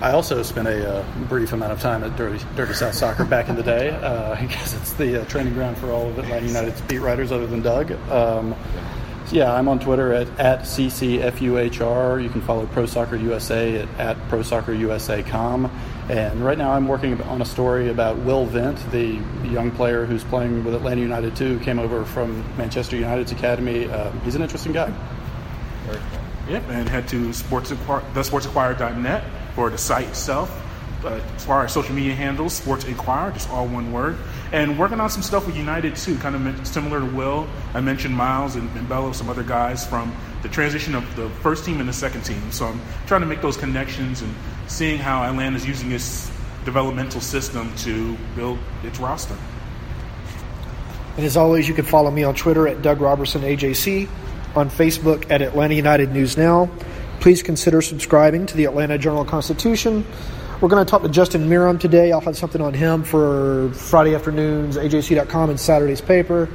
I 0.00 0.12
also 0.12 0.44
spent 0.44 0.68
a 0.68 0.98
uh, 0.98 1.04
brief 1.28 1.52
amount 1.52 1.72
of 1.72 1.80
time 1.80 2.04
at 2.04 2.16
Dirty, 2.16 2.44
Dirty 2.54 2.72
South 2.72 2.94
Soccer 2.94 3.24
back 3.24 3.48
in 3.48 3.56
the 3.56 3.64
day 3.64 3.90
uh, 3.90 4.40
because 4.40 4.74
it's 4.74 4.92
the 4.92 5.22
uh, 5.22 5.24
training 5.24 5.54
ground 5.54 5.76
for 5.76 5.90
all 5.90 6.08
of 6.08 6.18
Atlanta 6.18 6.46
United's 6.46 6.80
beat 6.82 7.00
writers 7.00 7.32
other 7.32 7.48
than 7.48 7.62
Doug. 7.62 7.90
Um, 8.10 8.54
yeah, 9.32 9.52
I'm 9.52 9.66
on 9.66 9.80
Twitter 9.80 10.12
at, 10.12 10.28
at 10.38 10.60
CCFUHR. 10.60 12.22
You 12.22 12.30
can 12.30 12.40
follow 12.42 12.66
Pro 12.66 12.86
Soccer 12.86 13.16
USA 13.16 13.80
at, 13.80 13.88
at 13.98 14.28
Pro 14.28 14.42
Soccer 14.42 14.72
USA.com. 14.72 15.70
And 16.08 16.42
right 16.42 16.56
now 16.56 16.72
I'm 16.72 16.88
working 16.88 17.20
on 17.22 17.42
a 17.42 17.44
story 17.44 17.90
about 17.90 18.16
Will 18.18 18.46
Vent, 18.46 18.78
the 18.90 19.20
young 19.44 19.70
player 19.70 20.06
who's 20.06 20.24
playing 20.24 20.64
with 20.64 20.74
Atlanta 20.74 21.02
United 21.02 21.36
too, 21.36 21.58
came 21.60 21.78
over 21.78 22.04
from 22.06 22.42
Manchester 22.56 22.96
United's 22.96 23.30
academy. 23.30 23.84
Uh, 23.84 24.10
he's 24.24 24.34
an 24.34 24.40
interesting 24.40 24.72
guy. 24.72 24.92
Yep, 26.48 26.62
and 26.70 26.88
head 26.88 27.06
to 27.08 27.32
sports 27.34 27.70
thesportsacquire.net 27.70 29.24
for 29.54 29.68
the 29.68 29.76
site 29.76 30.08
itself. 30.08 30.50
Uh, 31.04 31.20
as 31.36 31.44
far 31.44 31.64
as 31.64 31.72
social 31.72 31.94
media 31.94 32.14
handles, 32.14 32.54
Sports 32.54 32.84
Inquirer, 32.86 33.30
just 33.32 33.50
all 33.50 33.66
one 33.68 33.92
word. 33.92 34.16
And 34.50 34.78
working 34.78 34.98
on 34.98 35.10
some 35.10 35.22
stuff 35.22 35.46
with 35.46 35.56
United 35.56 35.96
too, 35.96 36.16
kind 36.18 36.34
of 36.34 36.66
similar 36.66 37.00
to 37.00 37.06
Will. 37.06 37.46
I 37.74 37.80
mentioned 37.80 38.14
Miles 38.14 38.56
and, 38.56 38.70
and 38.76 38.88
Bello, 38.88 39.12
some 39.12 39.28
other 39.28 39.42
guys 39.42 39.86
from 39.86 40.14
the 40.42 40.48
transition 40.48 40.94
of 40.94 41.16
the 41.16 41.28
first 41.42 41.64
team 41.64 41.80
and 41.80 41.88
the 41.88 41.92
second 41.92 42.22
team. 42.22 42.50
So 42.50 42.66
I'm 42.66 42.80
trying 43.06 43.20
to 43.20 43.26
make 43.26 43.42
those 43.42 43.56
connections 43.56 44.22
and 44.22 44.34
seeing 44.66 44.98
how 44.98 45.22
Atlanta's 45.22 45.66
using 45.66 45.92
its 45.92 46.30
developmental 46.64 47.20
system 47.20 47.74
to 47.76 48.16
build 48.34 48.58
its 48.84 48.98
roster. 48.98 49.36
And 51.16 51.26
as 51.26 51.36
always, 51.36 51.68
you 51.68 51.74
can 51.74 51.84
follow 51.84 52.10
me 52.10 52.24
on 52.24 52.34
Twitter 52.34 52.68
at 52.68 52.80
Doug 52.80 53.00
Robertson 53.00 53.42
AJC, 53.42 54.08
on 54.54 54.70
Facebook 54.70 55.30
at 55.30 55.42
Atlanta 55.42 55.74
United 55.74 56.12
News 56.12 56.36
Now. 56.36 56.70
Please 57.20 57.42
consider 57.42 57.82
subscribing 57.82 58.46
to 58.46 58.56
the 58.56 58.64
Atlanta 58.64 58.96
Journal 58.96 59.24
Constitution. 59.24 60.06
We're 60.60 60.68
going 60.68 60.84
to 60.84 60.90
talk 60.90 61.02
to 61.02 61.08
Justin 61.08 61.48
Meram 61.48 61.78
today. 61.78 62.10
I'll 62.10 62.20
have 62.20 62.36
something 62.36 62.60
on 62.60 62.74
him 62.74 63.04
for 63.04 63.70
Friday 63.74 64.16
afternoons, 64.16 64.76
AJC.com, 64.76 65.50
and 65.50 65.60
Saturday's 65.60 66.00
paper. 66.00 66.48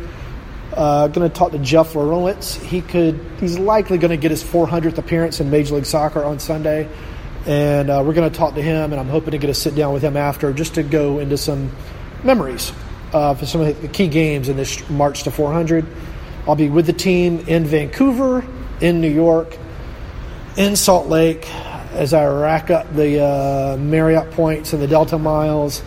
Uh, 0.73 1.07
going 1.07 1.29
to 1.29 1.33
talk 1.33 1.53
to 1.53 1.59
Jeff 1.59 1.93
Larentowicz. 1.93 2.61
He 2.61 2.81
could, 2.81 3.17
he's 3.39 3.57
likely 3.57 3.97
going 3.97 4.11
to 4.11 4.17
get 4.17 4.29
his 4.29 4.43
400th 4.43 4.97
appearance 4.97 5.39
in 5.39 5.49
Major 5.49 5.75
League 5.75 5.85
Soccer 5.85 6.21
on 6.21 6.37
Sunday, 6.37 6.89
and 7.45 7.89
uh, 7.89 8.03
we're 8.05 8.13
going 8.13 8.29
to 8.29 8.37
talk 8.37 8.55
to 8.55 8.61
him. 8.61 8.91
And 8.91 8.99
I'm 8.99 9.07
hoping 9.07 9.31
to 9.31 9.37
get 9.37 9.49
a 9.49 9.53
sit 9.53 9.73
down 9.73 9.93
with 9.93 10.03
him 10.03 10.17
after, 10.17 10.51
just 10.51 10.75
to 10.75 10.83
go 10.83 11.19
into 11.19 11.37
some 11.37 11.71
memories 12.25 12.73
uh, 13.13 13.35
for 13.35 13.45
some 13.45 13.61
of 13.61 13.81
the 13.81 13.87
key 13.87 14.09
games 14.09 14.49
in 14.49 14.57
this 14.57 14.89
March 14.89 15.23
to 15.23 15.31
400. 15.31 15.85
I'll 16.45 16.57
be 16.57 16.69
with 16.69 16.87
the 16.87 16.93
team 16.93 17.39
in 17.47 17.63
Vancouver, 17.63 18.45
in 18.81 18.99
New 18.99 19.09
York, 19.09 19.57
in 20.57 20.75
Salt 20.75 21.07
Lake, 21.07 21.47
as 21.93 22.13
I 22.13 22.25
rack 22.25 22.69
up 22.69 22.93
the 22.93 23.23
uh, 23.23 23.77
Marriott 23.77 24.31
points 24.31 24.73
and 24.73 24.81
the 24.81 24.87
Delta 24.87 25.17
miles, 25.17 25.81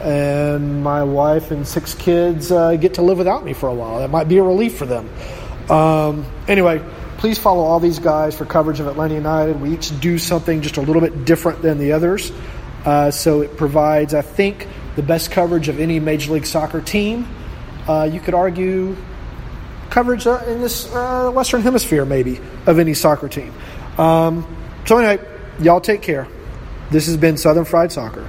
and 0.00 0.82
my 0.82 1.04
wife 1.04 1.50
and 1.50 1.66
six 1.66 1.94
kids 1.94 2.50
uh, 2.50 2.74
get 2.76 2.94
to 2.94 3.02
live 3.02 3.18
without 3.18 3.44
me 3.44 3.52
for 3.52 3.68
a 3.68 3.74
while. 3.74 4.00
That 4.00 4.10
might 4.10 4.28
be 4.28 4.38
a 4.38 4.42
relief 4.42 4.76
for 4.76 4.86
them. 4.86 5.08
Um, 5.70 6.26
anyway, 6.48 6.82
please 7.18 7.38
follow 7.38 7.62
all 7.62 7.78
these 7.78 8.00
guys 8.00 8.36
for 8.36 8.44
coverage 8.44 8.80
of 8.80 8.88
Atlanta 8.88 9.14
United. 9.14 9.60
We 9.60 9.74
each 9.74 9.98
do 10.00 10.18
something 10.18 10.60
just 10.60 10.76
a 10.76 10.82
little 10.82 11.00
bit 11.00 11.24
different 11.24 11.62
than 11.62 11.78
the 11.78 11.92
others. 11.92 12.32
Uh, 12.84 13.12
so 13.12 13.42
it 13.42 13.56
provides, 13.56 14.12
I 14.12 14.22
think, 14.22 14.66
the 14.96 15.02
best 15.02 15.30
coverage 15.30 15.68
of 15.68 15.78
any 15.78 16.00
Major 16.00 16.32
League 16.32 16.46
Soccer 16.46 16.80
team. 16.80 17.28
Uh, 17.86 18.08
you 18.12 18.18
could 18.18 18.34
argue 18.34 18.96
coverage 19.88 20.26
uh, 20.26 20.42
in 20.48 20.60
this 20.60 20.92
uh, 20.92 21.30
Western 21.30 21.60
Hemisphere, 21.60 22.04
maybe, 22.04 22.40
of 22.66 22.80
any 22.80 22.94
soccer 22.94 23.28
team. 23.28 23.52
Um, 23.98 24.44
so, 24.84 24.98
anyway, 24.98 25.24
Y'all 25.60 25.80
take 25.80 26.02
care. 26.02 26.26
This 26.90 27.06
has 27.06 27.16
been 27.16 27.36
Southern 27.36 27.64
Fried 27.64 27.92
Soccer. 27.92 28.28